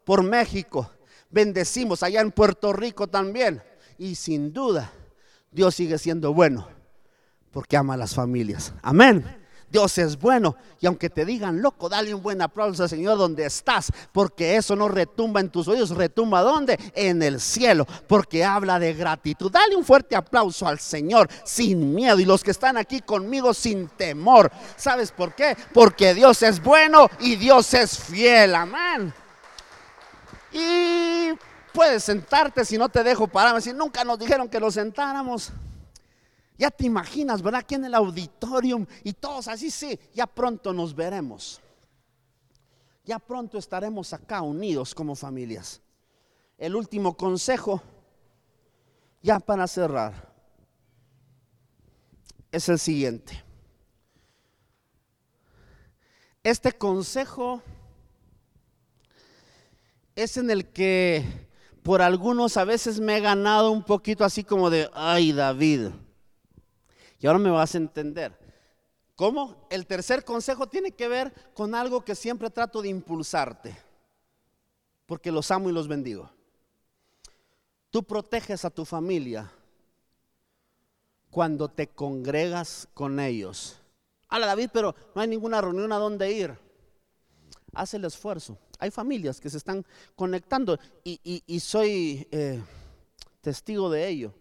por 0.03 0.23
México. 0.23 0.89
Bendecimos 1.29 2.03
allá 2.03 2.19
en 2.19 2.31
Puerto 2.31 2.73
Rico 2.73 3.07
también. 3.07 3.63
Y 3.97 4.15
sin 4.15 4.51
duda, 4.51 4.91
Dios 5.53 5.75
sigue 5.75 5.97
siendo 5.97 6.33
bueno 6.33 6.67
porque 7.53 7.77
ama 7.77 7.93
a 7.93 7.97
las 7.97 8.15
familias. 8.15 8.73
Amén. 8.81 9.23
Dios 9.69 9.97
es 9.97 10.19
bueno. 10.19 10.55
Y 10.81 10.85
aunque 10.85 11.09
te 11.09 11.25
digan 11.25 11.61
loco, 11.61 11.89
dale 11.89 12.13
un 12.13 12.21
buen 12.21 12.41
aplauso 12.41 12.83
al 12.83 12.89
Señor 12.89 13.17
donde 13.17 13.45
estás, 13.45 13.91
porque 14.11 14.55
eso 14.55 14.75
no 14.75 14.87
retumba 14.87 15.39
en 15.39 15.49
tus 15.49 15.67
oídos, 15.67 15.89
retumba 15.91 16.41
¿dónde? 16.41 16.77
En 16.93 17.23
el 17.23 17.39
cielo, 17.39 17.87
porque 18.07 18.43
habla 18.43 18.77
de 18.77 18.93
gratitud. 18.93 19.51
Dale 19.51 19.75
un 19.75 19.83
fuerte 19.83 20.15
aplauso 20.15 20.67
al 20.67 20.79
Señor 20.79 21.27
sin 21.43 21.93
miedo 21.93 22.19
y 22.19 22.25
los 22.25 22.43
que 22.43 22.51
están 22.51 22.77
aquí 22.77 23.01
conmigo 23.01 23.53
sin 23.53 23.87
temor. 23.87 24.51
¿Sabes 24.75 25.11
por 25.11 25.33
qué? 25.33 25.57
Porque 25.73 26.13
Dios 26.13 26.43
es 26.43 26.61
bueno 26.61 27.09
y 27.19 27.35
Dios 27.35 27.73
es 27.73 27.97
fiel. 27.97 28.53
Amén. 28.53 29.13
Y 30.51 31.31
puedes 31.73 32.03
sentarte 32.03 32.63
si 32.63 32.77
no 32.77 32.87
te 32.89 33.03
dejo 33.03 33.27
parar. 33.27 33.61
Si 33.61 33.73
nunca 33.73 34.03
nos 34.03 34.19
dijeron 34.19 34.47
que 34.47 34.59
nos 34.59 34.75
sentáramos. 34.75 35.51
Ya 36.57 36.69
te 36.69 36.85
imaginas, 36.85 37.41
¿verdad? 37.41 37.61
Aquí 37.61 37.75
en 37.75 37.85
el 37.85 37.95
auditorium 37.95 38.85
y 39.03 39.13
todos 39.13 39.47
así, 39.47 39.71
sí, 39.71 39.99
ya 40.13 40.27
pronto 40.27 40.71
nos 40.71 40.95
veremos. 40.95 41.59
Ya 43.03 43.19
pronto 43.19 43.57
estaremos 43.57 44.13
acá 44.13 44.41
unidos 44.41 44.93
como 44.93 45.15
familias. 45.15 45.81
El 46.57 46.75
último 46.75 47.17
consejo, 47.17 47.81
ya 49.21 49.39
para 49.39 49.67
cerrar, 49.67 50.31
es 52.51 52.69
el 52.69 52.77
siguiente. 52.79 53.43
Este 56.43 56.71
consejo 56.71 57.61
es 60.15 60.37
en 60.37 60.51
el 60.51 60.67
que 60.67 61.42
por 61.83 62.01
algunos 62.01 62.55
a 62.55 62.63
veces 62.63 62.99
me 62.99 63.17
he 63.17 63.21
ganado 63.21 63.71
un 63.71 63.83
poquito 63.83 64.23
así 64.23 64.43
como 64.43 64.69
de, 64.69 64.89
ay 64.93 65.33
David. 65.33 65.89
Y 67.19 67.27
ahora 67.27 67.39
me 67.39 67.51
vas 67.51 67.75
a 67.75 67.77
entender. 67.77 68.37
¿Cómo? 69.15 69.67
El 69.69 69.85
tercer 69.85 70.25
consejo 70.25 70.67
tiene 70.67 70.91
que 70.91 71.07
ver 71.07 71.33
con 71.53 71.75
algo 71.75 72.03
que 72.03 72.15
siempre 72.15 72.49
trato 72.49 72.81
de 72.81 72.89
impulsarte, 72.89 73.77
porque 75.05 75.31
los 75.31 75.51
amo 75.51 75.69
y 75.69 75.73
los 75.73 75.87
bendigo. 75.87 76.29
Tú 77.91 78.03
proteges 78.03 78.65
a 78.65 78.71
tu 78.71 78.85
familia 78.85 79.51
cuando 81.29 81.67
te 81.67 81.87
congregas 81.87 82.87
con 82.93 83.19
ellos. 83.19 83.77
Hola 84.31 84.47
David, 84.47 84.69
pero 84.73 84.95
no 85.13 85.21
hay 85.21 85.27
ninguna 85.27 85.61
reunión 85.61 85.91
a 85.91 85.97
dónde 85.97 86.31
ir. 86.31 86.57
Haz 87.75 87.93
el 87.93 88.05
esfuerzo 88.05 88.57
hay 88.79 88.91
familias 88.91 89.39
que 89.39 89.49
se 89.49 89.57
están 89.57 89.85
conectando 90.15 90.79
y, 91.03 91.59
soy 91.59 92.27
eh, 92.31 92.61
testigo 93.41 93.89
de 93.89 94.07
ello. 94.07 94.33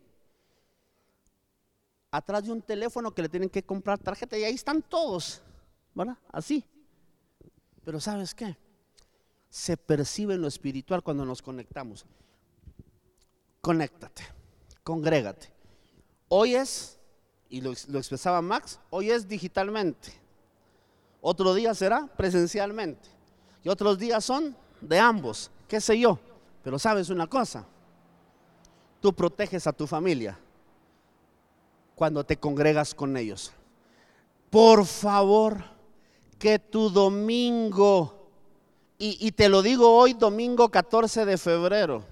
Atrás 2.10 2.44
de 2.44 2.52
un 2.52 2.60
teléfono 2.60 3.12
que 3.12 3.22
le 3.22 3.28
tienen 3.28 3.48
que 3.48 3.62
comprar 3.62 3.98
tarjeta 3.98 4.36
y 4.36 4.44
ahí 4.44 4.54
están 4.54 4.82
todos, 4.82 5.40
¿verdad? 5.94 6.18
Así. 6.30 6.64
Pero 7.84 8.00
¿sabes 8.00 8.34
qué? 8.34 8.56
Se 9.48 9.76
percibe 9.76 10.34
en 10.34 10.42
lo 10.42 10.48
espiritual 10.48 11.02
cuando 11.02 11.24
nos 11.24 11.40
conectamos. 11.40 12.04
Conéctate, 13.60 14.24
congrégate. 14.82 15.48
Hoy 16.28 16.54
es, 16.54 16.98
y 17.48 17.60
lo, 17.60 17.72
lo 17.88 17.98
expresaba 17.98 18.42
Max, 18.42 18.80
hoy 18.90 19.10
es 19.10 19.28
digitalmente. 19.28 20.12
Otro 21.20 21.54
día 21.54 21.74
será 21.74 22.08
presencialmente 22.16 23.11
y 23.64 23.68
otros 23.68 23.98
días 23.98 24.24
son 24.24 24.56
de 24.80 24.98
ambos, 24.98 25.50
qué 25.68 25.80
sé 25.80 25.98
yo. 25.98 26.18
Pero 26.62 26.78
sabes 26.78 27.10
una 27.10 27.26
cosa, 27.26 27.64
tú 29.00 29.12
proteges 29.12 29.66
a 29.66 29.72
tu 29.72 29.86
familia 29.86 30.38
cuando 31.94 32.24
te 32.24 32.36
congregas 32.36 32.94
con 32.94 33.16
ellos. 33.16 33.52
Por 34.50 34.84
favor, 34.84 35.64
que 36.38 36.58
tu 36.58 36.90
domingo, 36.90 38.28
y, 38.98 39.16
y, 39.26 39.32
te 39.32 39.48
lo 39.48 39.62
digo 39.62 39.96
hoy, 39.96 40.12
domingo 40.12 40.68
14 40.68 41.24
de 41.24 41.38
febrero, 41.38 42.04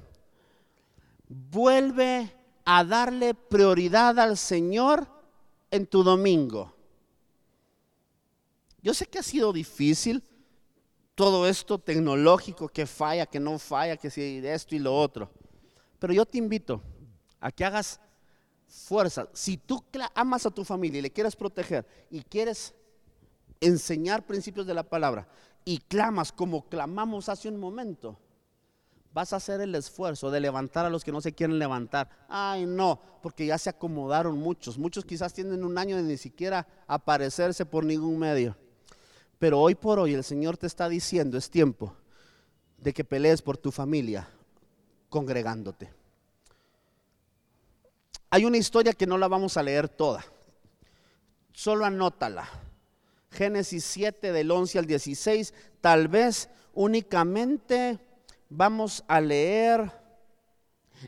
vuelve 1.29 2.35
a 2.65 2.85
darle 2.85 3.35
prioridad 3.35 4.19
al 4.19 4.37
Señor 4.37 5.07
en 5.71 5.87
tu 5.87 6.03
domingo. 6.03 6.75
Yo 8.83 8.95
sé 8.95 9.07
que 9.07 9.19
ha 9.19 9.23
sido 9.23 9.53
difícil, 9.53 10.23
todo 11.21 11.47
esto 11.47 11.79
tecnológico 11.79 12.67
que 12.67 12.87
falla, 12.87 13.27
que 13.27 13.39
no 13.39 13.59
falla, 13.59 13.99
que 13.99 14.09
si 14.09 14.41
esto 14.43 14.75
y 14.75 14.79
lo 14.79 14.97
otro. 14.97 15.31
Pero 15.99 16.15
yo 16.15 16.25
te 16.25 16.39
invito 16.39 16.81
a 17.39 17.53
que 17.53 17.63
hagas 17.63 18.01
fuerza. 18.67 19.29
Si 19.35 19.59
tú 19.59 19.85
amas 20.15 20.47
a 20.47 20.51
tu 20.51 20.65
familia 20.65 21.01
y 21.01 21.03
le 21.03 21.11
quieres 21.11 21.37
proteger 21.37 21.87
y 22.11 22.23
quieres 22.23 22.75
enseñar 23.61 24.25
principios 24.25 24.67
de 24.67 24.73
la 24.73 24.83
palabra 24.83 25.29
y 25.63 25.77
clamas 25.77 26.33
como 26.33 26.67
clamamos 26.71 27.29
hace 27.29 27.51
un 27.51 27.59
momento, 27.59 28.19
vas 29.13 29.35
a 29.35 29.37
hacer 29.37 29.61
el 29.61 29.75
esfuerzo 29.75 30.31
de 30.31 30.41
levantar 30.41 30.87
a 30.87 30.91
los 30.91 31.05
que 31.05 31.13
no 31.13 31.21
se 31.21 31.35
quieren 31.35 31.59
levantar. 31.59 32.09
Ay, 32.31 32.65
no, 32.65 32.99
porque 33.21 33.45
ya 33.45 33.59
se 33.59 33.69
acomodaron 33.69 34.39
muchos. 34.39 34.79
Muchos 34.79 35.05
quizás 35.05 35.35
tienen 35.35 35.65
un 35.65 35.77
año 35.77 35.99
de 35.99 36.03
ni 36.03 36.17
siquiera 36.17 36.67
aparecerse 36.87 37.67
por 37.67 37.85
ningún 37.85 38.19
medio. 38.19 38.57
Pero 39.41 39.59
hoy 39.59 39.75
por 39.75 39.99
hoy 39.99 40.13
el 40.13 40.23
Señor 40.23 40.59
te 40.59 40.67
está 40.67 40.87
diciendo, 40.87 41.39
es 41.39 41.49
tiempo 41.49 41.97
de 42.77 42.93
que 42.93 43.05
pelees 43.05 43.41
por 43.41 43.57
tu 43.57 43.73
familia 43.73 44.29
congregándote. 45.09 45.91
Hay 48.29 48.45
una 48.45 48.59
historia 48.59 48.93
que 48.93 49.07
no 49.07 49.17
la 49.17 49.29
vamos 49.29 49.57
a 49.57 49.63
leer 49.63 49.89
toda, 49.89 50.23
solo 51.55 51.87
anótala. 51.87 52.47
Génesis 53.31 53.83
7 53.85 54.31
del 54.31 54.51
11 54.51 54.79
al 54.79 54.85
16, 54.85 55.55
tal 55.81 56.09
vez 56.09 56.51
únicamente 56.75 57.99
vamos 58.51 59.03
a 59.09 59.23
leer 59.23 59.91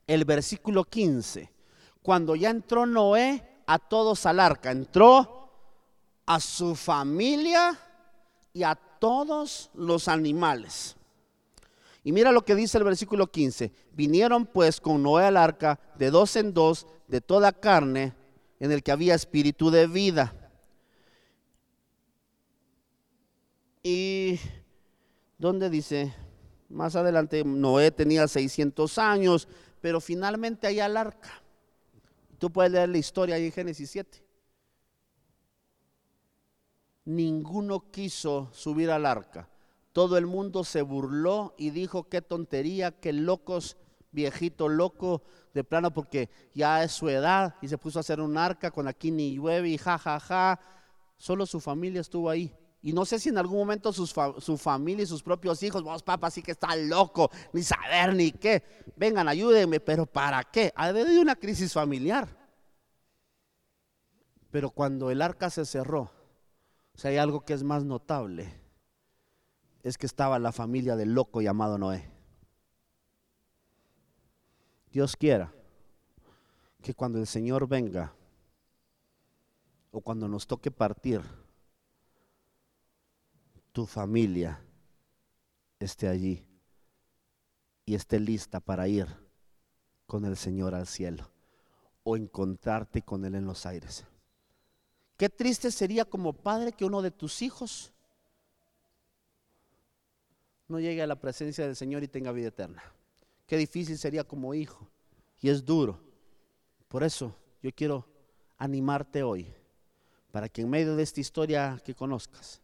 el 0.07 0.25
versículo 0.25 0.85
15. 0.85 1.53
Cuando 2.01 2.35
ya 2.35 2.49
entró 2.49 2.87
Noé 2.87 3.61
a 3.67 3.79
todos 3.79 4.25
al 4.25 4.41
arca, 4.41 4.71
entró 4.71 5.51
a 6.25 6.41
su 6.41 6.75
familia 6.75 7.79
y 8.53 8.63
a 8.63 8.75
todos 8.75 9.71
los 9.75 10.09
animales. 10.09 10.97
Y 12.05 12.13
mira 12.13 12.33
lo 12.33 12.45
que 12.45 12.55
dice 12.55 12.79
el 12.79 12.85
versículo 12.85 13.29
15. 13.29 13.73
Vinieron 13.93 14.47
pues 14.47 14.81
con 14.81 15.03
Noé 15.03 15.25
al 15.25 15.37
arca 15.37 15.79
de 15.99 16.11
dos 16.11 16.35
en 16.37 16.53
dos 16.53 16.87
de 17.07 17.21
toda 17.21 17.53
carne 17.53 18.13
en 18.59 18.73
el 18.73 18.83
que 18.83 18.93
había 18.93 19.15
espíritu 19.15 19.71
de 19.71 19.87
vida. 19.87 20.35
Y 23.83 24.39
¿dónde 25.39 25.71
dice? 25.71 26.15
Más 26.69 26.97
adelante 26.97 27.45
Noé 27.45 27.91
tenía 27.91 28.27
600 28.27 28.99
años, 28.99 29.49
pero 29.81 30.01
finalmente 30.01 30.67
hay 30.67 30.81
al 30.81 30.97
arca. 30.97 31.43
Tú 32.39 32.51
puedes 32.51 32.73
leer 32.73 32.89
la 32.89 32.99
historia 32.99 33.37
ahí 33.37 33.47
en 33.47 33.53
Génesis 33.53 33.91
7. 33.91 34.23
Ninguno 37.05 37.91
quiso 37.91 38.49
subir 38.53 38.91
al 38.91 39.07
arca. 39.07 39.49
Todo 39.93 40.17
el 40.17 40.27
mundo 40.27 40.65
se 40.65 40.83
burló 40.83 41.55
y 41.59 41.71
dijo, 41.71 42.09
qué 42.09 42.23
tontería, 42.23 42.93
qué 42.93 43.13
locos, 43.13 43.77
viejito 44.11 44.69
loco, 44.69 45.23
de 45.53 45.65
plano 45.65 45.93
porque 45.93 46.31
ya 46.55 46.83
es 46.83 46.93
su 46.93 47.09
edad 47.09 47.57
y 47.61 47.69
se 47.69 47.79
puso 47.79 47.99
a 47.99 48.01
hacer 48.01 48.21
un 48.21 48.39
arca 48.39 48.71
con 48.71 48.89
aquí 48.89 49.11
ni 49.11 49.35
llueve 49.35 49.69
y 49.69 49.79
ja, 49.79 49.99
ja, 49.99 50.19
ja. 50.21 50.61
Solo 51.17 51.47
su 51.47 51.61
familia 51.61 52.01
estuvo 52.01 52.31
ahí. 52.31 52.55
Y 52.85 52.93
no 52.93 53.05
sé 53.05 53.21
si 53.21 53.29
en 53.29 53.39
algún 53.39 53.59
momento 53.59 53.93
su 53.93 54.59
familia 54.59 55.05
y 55.05 55.07
sus 55.07 55.23
propios 55.23 55.63
hijos, 55.63 55.85
vos 55.85 56.03
papá, 56.03 56.31
sí 56.31 56.43
que 56.43 56.51
está 56.51 56.75
loco, 56.75 57.31
ni 57.53 57.63
saber 57.63 58.13
ni 58.15 58.33
qué. 58.33 58.65
Vengan, 58.97 59.29
ayúdenme, 59.29 59.79
pero 59.79 60.05
¿para 60.05 60.43
qué? 60.43 60.73
Ha 60.75 60.93
de 60.93 61.19
una 61.21 61.37
crisis 61.37 61.73
familiar. 61.73 62.29
Pero 64.51 64.71
cuando 64.71 65.13
el 65.13 65.23
arca 65.23 65.49
se 65.49 65.65
cerró, 65.65 66.11
sea, 66.99 67.11
hay 67.11 67.17
algo 67.17 67.45
que 67.45 67.55
es 67.55 67.63
más 67.63 67.85
notable, 67.85 68.53
es 69.83 69.99
que 69.99 70.07
estaba 70.07 70.39
la 70.39 70.53
familia 70.53 70.97
del 70.97 71.15
loco 71.15 71.41
llamado 71.41 71.79
Noé. 71.79 72.11
Dios 74.91 75.17
quiera 75.17 75.53
que 76.83 76.95
cuando 76.95 77.19
el 77.19 77.27
Señor 77.27 77.67
venga 77.67 78.15
o 79.91 80.01
cuando 80.01 80.29
nos 80.29 80.47
toque 80.47 80.71
partir, 80.71 81.23
tu 83.73 83.87
familia 83.87 84.63
esté 85.79 86.09
allí 86.09 86.47
y 87.87 87.95
esté 87.95 88.21
lista 88.21 88.61
para 88.61 88.87
ir 88.87 89.07
con 90.07 90.25
el 90.27 90.37
Señor 90.37 90.75
al 90.75 90.87
cielo 90.87 91.31
o 92.05 92.17
encontrarte 92.17 93.03
con 93.03 93.25
Él 93.25 93.35
en 93.35 93.47
los 93.47 93.65
aires. 93.65 94.05
Qué 95.17 95.29
triste 95.29 95.71
sería 95.71 96.05
como 96.05 96.33
padre 96.33 96.73
que 96.73 96.85
uno 96.85 97.03
de 97.03 97.11
tus 97.11 97.43
hijos 97.43 97.93
no 100.69 100.81
llegue 100.81 101.03
a 101.03 101.07
la 101.07 101.21
presencia 101.21 101.67
del 101.67 101.77
Señor 101.77 102.03
y 102.03 102.09
tenga 102.09 102.33
vida 102.33 102.49
eterna. 102.49 102.83
Qué 103.47 103.57
difícil 103.57 103.99
sería 103.99 104.25
como 104.25 104.55
hijo. 104.55 104.89
Y 105.41 105.51
es 105.51 105.65
duro. 105.65 106.01
Por 106.89 107.03
eso 107.03 107.37
yo 107.63 107.71
quiero 107.75 108.07
animarte 108.59 109.23
hoy 109.23 109.53
para 110.31 110.49
que 110.49 110.63
en 110.63 110.71
medio 110.71 110.97
de 110.97 111.03
esta 111.03 111.21
historia 111.21 111.81
que 111.85 111.95
conozcas, 111.95 112.63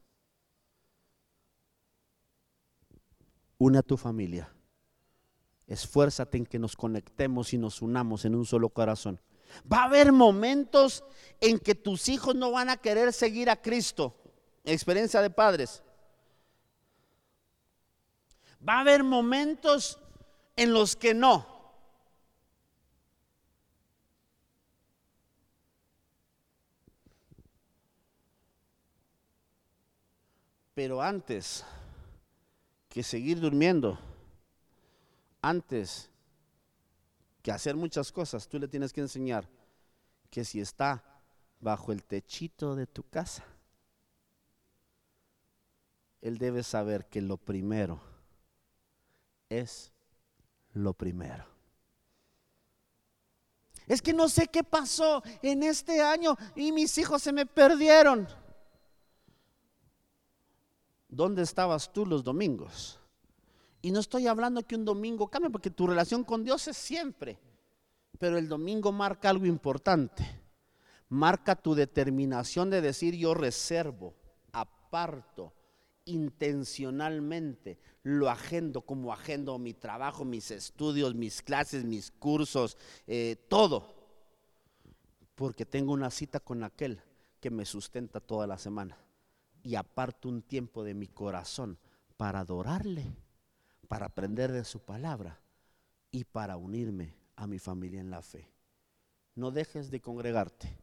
une 3.59 3.79
a 3.79 3.83
tu 3.83 3.97
familia. 3.97 4.51
Esfuérzate 5.67 6.39
en 6.39 6.47
que 6.47 6.59
nos 6.59 6.77
conectemos 6.77 7.53
y 7.53 7.59
nos 7.59 7.83
unamos 7.83 8.25
en 8.25 8.35
un 8.35 8.47
solo 8.47 8.71
corazón. 8.71 9.21
Va 9.71 9.83
a 9.83 9.85
haber 9.85 10.13
momentos 10.13 11.05
en 11.41 11.59
que 11.59 11.75
tus 11.75 12.09
hijos 12.09 12.35
no 12.35 12.51
van 12.51 12.71
a 12.71 12.77
querer 12.77 13.13
seguir 13.13 13.51
a 13.51 13.61
Cristo. 13.61 14.15
Experiencia 14.65 15.23
de 15.23 15.31
padres. 15.31 15.83
Va 18.67 18.75
a 18.75 18.81
haber 18.81 19.05
momentos 19.05 19.99
en 20.57 20.73
los 20.73 20.97
que 20.97 21.15
no. 21.15 21.59
Pero 30.75 31.03
antes 31.03 31.65
que 32.89 33.03
seguir 33.03 33.41
durmiendo, 33.41 33.99
antes 35.43 36.09
hacer 37.51 37.77
muchas 37.77 38.13
cosas, 38.13 38.49
tú 38.49 38.59
le 38.59 38.69
tienes 38.69 38.93
que 38.93 39.01
enseñar 39.01 39.49
que 40.31 40.45
si 40.45 40.61
está 40.61 41.05
bajo 41.61 41.93
el 41.93 42.05
techito 42.05 42.75
de 42.75 42.87
tu 42.87 43.03
casa, 43.09 43.45
él 46.21 46.39
debe 46.39 46.63
saber 46.63 47.07
que 47.07 47.21
lo 47.23 47.37
primero 47.37 48.01
es 49.49 49.93
lo 50.73 50.93
primero. 50.93 51.47
Es 53.87 54.03
que 54.03 54.13
no 54.13 54.29
sé 54.29 54.49
qué 54.49 54.63
pasó 54.63 55.23
en 55.41 55.63
este 55.63 56.03
año 56.03 56.37
y 56.55 56.73
mis 56.73 56.99
hijos 56.99 57.23
se 57.23 57.33
me 57.33 57.47
perdieron. 57.47 58.29
¿Dónde 61.09 61.43
estabas 61.43 61.91
tú 61.91 62.05
los 62.05 62.23
domingos? 62.23 63.01
Y 63.81 63.91
no 63.91 64.01
estoy 64.01 64.27
hablando 64.27 64.67
que 64.67 64.75
un 64.75 64.85
domingo 64.85 65.29
cambie, 65.29 65.51
porque 65.51 65.71
tu 65.71 65.87
relación 65.87 66.25
con 66.25 66.45
Dios 66.45 66.67
es 66.69 66.77
siempre. 66.77 67.39
Pero 68.19 68.37
el 68.37 68.49
domingo 68.49 68.91
marca 68.91 69.31
algo 69.31 69.47
importante. 69.47 70.25
Marca 71.09 71.55
tu 71.55 71.75
determinación 71.75 72.71
de 72.71 72.81
decir 72.81 73.15
yo 73.15 73.35
reservo, 73.35 74.15
aparto, 74.53 75.55
intencionalmente, 76.05 77.79
lo 78.03 78.29
agendo 78.29 78.83
como 78.83 79.13
agendo 79.13 79.59
mi 79.59 79.75
trabajo, 79.75 80.25
mis 80.25 80.51
estudios, 80.51 81.15
mis 81.15 81.41
clases, 81.41 81.85
mis 81.85 82.11
cursos, 82.11 82.77
eh, 83.07 83.37
todo. 83.49 83.95
Porque 85.35 85.65
tengo 85.65 85.93
una 85.93 86.11
cita 86.11 86.41
con 86.41 86.65
aquel 86.65 87.01
que 87.41 87.51
me 87.51 87.65
sustenta 87.65 88.21
toda 88.21 88.47
la 88.47 88.59
semana. 88.59 88.99
Y 89.63 89.77
aparto 89.77 90.29
un 90.29 90.43
tiempo 90.43 90.83
de 90.83 90.95
mi 90.95 91.07
corazón 91.07 91.79
para 92.17 92.41
adorarle 92.41 93.15
para 93.89 94.07
aprender 94.07 94.53
de 94.53 94.65
su 94.65 94.81
palabra 94.81 95.41
y 96.11 96.25
para 96.25 96.57
unirme 96.57 97.15
a 97.37 97.47
mi 97.47 97.59
familia 97.59 98.01
en 98.01 98.11
la 98.11 98.23
fe. 98.23 98.49
No 99.35 99.51
dejes 99.51 99.91
de 99.91 100.01
congregarte 100.01 100.77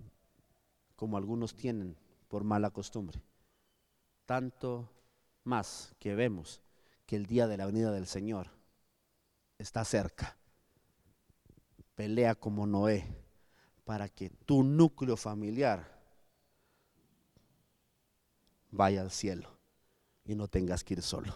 como 0.95 1.17
algunos 1.17 1.55
tienen 1.55 1.95
por 2.27 2.43
mala 2.43 2.71
costumbre. 2.71 3.21
Tanto 4.25 4.89
más 5.43 5.93
que 5.99 6.15
vemos 6.15 6.61
que 7.05 7.15
el 7.15 7.27
día 7.27 7.47
de 7.47 7.57
la 7.57 7.65
venida 7.65 7.91
del 7.91 8.07
Señor 8.07 8.49
está 9.57 9.85
cerca. 9.85 10.37
Pelea 11.95 12.35
como 12.35 12.65
Noé 12.65 13.05
para 13.83 14.09
que 14.09 14.29
tu 14.29 14.63
núcleo 14.63 15.15
familiar 15.15 15.95
vaya 18.71 19.01
al 19.01 19.11
cielo 19.11 19.49
y 20.25 20.35
no 20.35 20.47
tengas 20.47 20.83
que 20.83 20.95
ir 20.95 21.01
solo. 21.01 21.33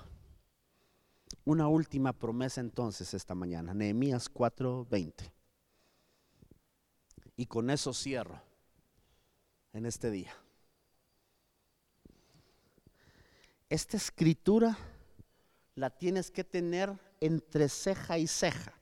Una 1.45 1.67
última 1.67 2.13
promesa 2.13 2.61
entonces 2.61 3.13
esta 3.13 3.35
mañana, 3.35 3.73
Nehemías 3.73 4.29
4:20. 4.29 5.31
Y 7.35 7.45
con 7.45 7.69
eso 7.69 7.93
cierro 7.93 8.41
en 9.73 9.85
este 9.85 10.11
día. 10.11 10.33
Esta 13.69 13.97
escritura 13.97 14.77
la 15.75 15.89
tienes 15.89 16.31
que 16.31 16.43
tener 16.43 16.91
entre 17.21 17.69
ceja 17.69 18.17
y 18.17 18.27
ceja. 18.27 18.73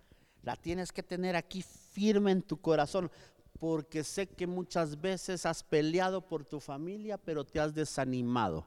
La 0.44 0.56
tienes 0.56 0.92
que 0.92 1.04
tener 1.04 1.36
aquí 1.36 1.62
firme 1.62 2.32
en 2.32 2.42
tu 2.42 2.62
corazón, 2.62 3.12
porque 3.60 4.04
sé 4.04 4.28
que 4.28 4.48
muchas 4.48 5.00
veces 5.02 5.46
has 5.46 5.62
peleado 5.62 6.28
por 6.28 6.46
tu 6.46 6.60
familia, 6.60 7.18
pero 7.18 7.44
te 7.44 7.60
has 7.60 7.74
desanimado, 7.74 8.66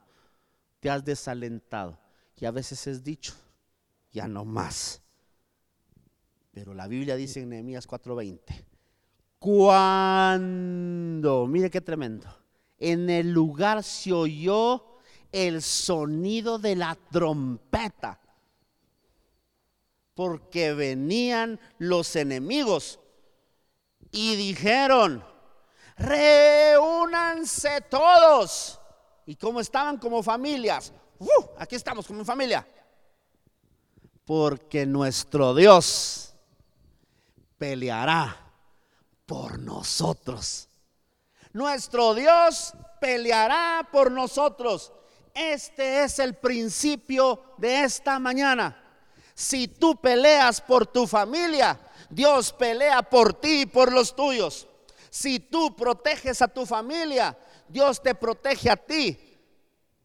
te 0.79 0.91
has 0.91 1.05
desalentado. 1.05 1.99
Y 2.37 2.45
a 2.45 2.51
veces 2.51 2.87
es 2.87 3.03
dicho, 3.03 3.35
ya 4.13 4.29
no 4.29 4.45
más. 4.45 5.03
Pero 6.53 6.75
la 6.75 6.89
Biblia 6.89 7.17
dice 7.17 7.41
en 7.41 7.51
Nehemías 7.51 7.89
4:20, 7.89 8.65
cuando, 9.39 11.47
mire 11.47 11.71
qué 11.71 11.81
tremendo, 11.81 12.27
en 12.79 13.09
el 13.09 13.33
lugar 13.33 13.83
se 13.83 14.13
oyó 14.13 14.99
el 15.33 15.63
sonido 15.63 16.59
de 16.59 16.77
la 16.77 16.97
trompeta, 17.11 18.21
porque 20.15 20.75
venían 20.75 21.59
los 21.79 22.17
enemigos. 22.17 23.01
Y 24.11 24.35
dijeron, 24.35 25.25
reúnanse 25.97 27.81
todos. 27.83 28.81
¿Y 29.25 29.37
cómo 29.37 29.61
estaban 29.61 29.99
como 29.99 30.23
familias? 30.23 30.93
Aquí 31.59 31.77
estamos 31.77 32.07
como 32.07 32.25
familia. 32.25 32.67
Porque 34.31 34.87
nuestro 34.87 35.57
Dios 35.57 36.35
peleará 37.59 38.37
por 39.27 39.59
nosotros. 39.59 40.69
Nuestro 41.53 42.15
Dios 42.15 42.73
peleará 43.01 43.89
por 43.91 44.13
nosotros. 44.13 44.93
Este 45.35 46.05
es 46.05 46.21
el 46.21 46.35
principio 46.35 47.43
de 47.59 47.83
esta 47.83 48.21
mañana. 48.21 48.81
Si 49.35 49.67
tú 49.67 50.01
peleas 50.01 50.61
por 50.61 50.87
tu 50.87 51.09
familia, 51.09 51.81
Dios 52.09 52.53
pelea 52.53 53.03
por 53.03 53.35
ti 53.35 53.63
y 53.63 53.67
por 53.67 53.93
los 53.93 54.15
tuyos. 54.15 54.69
Si 55.11 55.41
tú 55.41 55.75
proteges 55.75 56.41
a 56.41 56.47
tu 56.47 56.65
familia, 56.65 57.37
Dios 57.67 58.01
te 58.01 58.15
protege 58.15 58.71
a 58.71 58.77
ti 58.77 59.19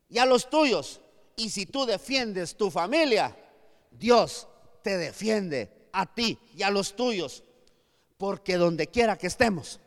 y 0.09 0.17
a 0.17 0.25
los 0.25 0.49
tuyos. 0.49 0.99
Y 1.35 1.51
si 1.51 1.67
tú 1.67 1.85
defiendes 1.85 2.57
tu 2.57 2.71
familia, 2.71 3.37
Dios 3.99 4.47
te 4.81 4.97
defiende 4.97 5.89
a 5.91 6.05
ti 6.05 6.37
y 6.55 6.63
a 6.63 6.69
los 6.69 6.95
tuyos. 6.95 7.43
Porque 8.17 8.55
donde 8.55 8.87
quiera 8.87 9.17
que 9.17 9.27
estemos, 9.27 9.79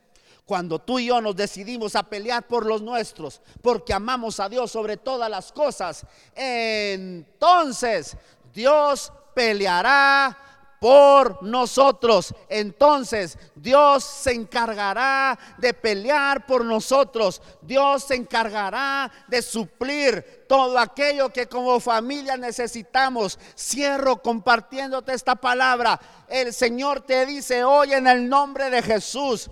cuando 0.44 0.78
tú 0.78 0.98
y 0.98 1.06
yo 1.06 1.20
nos 1.20 1.36
decidimos 1.36 1.94
a 1.94 2.02
pelear 2.02 2.46
por 2.46 2.66
los 2.66 2.82
nuestros, 2.82 3.40
porque 3.62 3.92
amamos 3.92 4.40
a 4.40 4.48
Dios 4.48 4.70
sobre 4.70 4.96
todas 4.96 5.30
las 5.30 5.52
cosas, 5.52 6.06
entonces 6.34 8.16
Dios 8.52 9.12
peleará 9.34 10.47
por 10.80 11.42
nosotros. 11.42 12.34
Entonces 12.48 13.38
Dios 13.54 14.04
se 14.04 14.32
encargará 14.32 15.38
de 15.58 15.74
pelear 15.74 16.46
por 16.46 16.64
nosotros. 16.64 17.42
Dios 17.62 18.04
se 18.04 18.14
encargará 18.14 19.10
de 19.28 19.42
suplir 19.42 20.44
todo 20.48 20.78
aquello 20.78 21.30
que 21.30 21.46
como 21.48 21.80
familia 21.80 22.36
necesitamos. 22.36 23.38
Cierro 23.56 24.22
compartiéndote 24.22 25.12
esta 25.12 25.36
palabra. 25.36 25.98
El 26.28 26.52
Señor 26.52 27.02
te 27.02 27.26
dice 27.26 27.64
hoy 27.64 27.92
en 27.92 28.06
el 28.06 28.28
nombre 28.28 28.70
de 28.70 28.82
Jesús. 28.82 29.50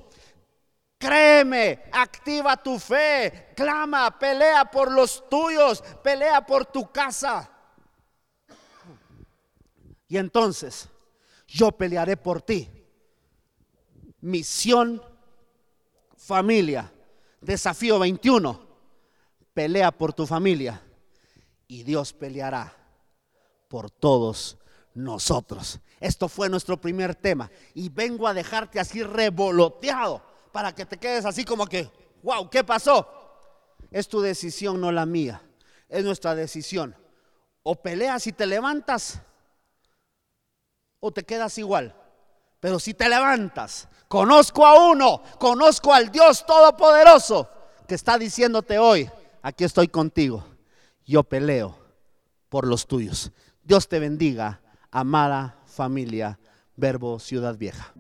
Créeme, 0.99 1.85
activa 1.93 2.57
tu 2.57 2.79
fe, 2.79 3.53
clama, 3.55 4.19
pelea 4.19 4.65
por 4.65 4.91
los 4.91 5.29
tuyos, 5.29 5.85
pelea 6.03 6.41
por 6.47 6.65
tu 6.65 6.91
casa. 6.91 7.51
Y 10.09 10.17
entonces 10.17 10.89
yo 11.57 11.73
pelearé 11.73 12.19
por 12.19 12.43
ti. 12.43 12.69
Misión, 14.21 15.03
familia, 16.17 16.93
desafío 17.41 17.99
21, 17.99 18.61
pelea 19.55 19.91
por 19.91 20.13
tu 20.13 20.27
familia 20.27 20.83
y 21.67 21.83
Dios 21.83 22.13
peleará 22.13 22.77
por 23.69 23.91
todos 23.91 24.59
nosotros. 24.95 25.81
Esto 25.99 26.29
fue 26.29 26.51
nuestro 26.51 26.79
primer 26.79 27.15
tema 27.15 27.51
y 27.73 27.89
vengo 27.89 28.29
a 28.29 28.35
dejarte 28.35 28.79
así 28.79 29.03
revoloteado 29.03 30.23
para 30.53 30.75
que 30.75 30.85
te 30.85 30.99
quedes 30.99 31.25
así 31.25 31.45
como 31.45 31.67
que, 31.67 31.91
wow, 32.23 32.51
¿qué 32.51 32.65
pasó? 32.65 33.09
Es 33.91 34.09
tu 34.09 34.21
decisión, 34.21 34.81
no 34.81 34.93
la 34.93 35.07
mía. 35.07 35.43
Es 35.89 36.05
nuestra 36.05 36.35
decisión. 36.35 36.95
O 37.63 37.77
peleas 37.77 38.27
y 38.27 38.33
te 38.33 38.45
levantas 38.45 39.23
te 41.13 41.25
quedas 41.25 41.59
igual. 41.59 41.95
Pero 42.61 42.79
si 42.79 42.95
te 42.95 43.09
levantas, 43.09 43.89
conozco 44.09 44.67
a 44.67 44.91
uno, 44.91 45.23
conozco 45.39 45.93
al 45.93 46.11
Dios 46.11 46.45
Todopoderoso 46.47 47.49
que 47.87 47.95
está 47.95 48.19
diciéndote 48.19 48.79
hoy, 48.79 49.09
aquí 49.43 49.65
estoy 49.65 49.89
contigo, 49.89 50.45
yo 51.05 51.23
peleo 51.23 51.79
por 52.49 52.67
los 52.67 52.87
tuyos. 52.87 53.33
Dios 53.63 53.89
te 53.89 53.99
bendiga, 53.99 54.61
amada 54.91 55.61
familia, 55.67 56.39
verbo 56.77 57.19
Ciudad 57.19 57.57
Vieja. 57.57 57.93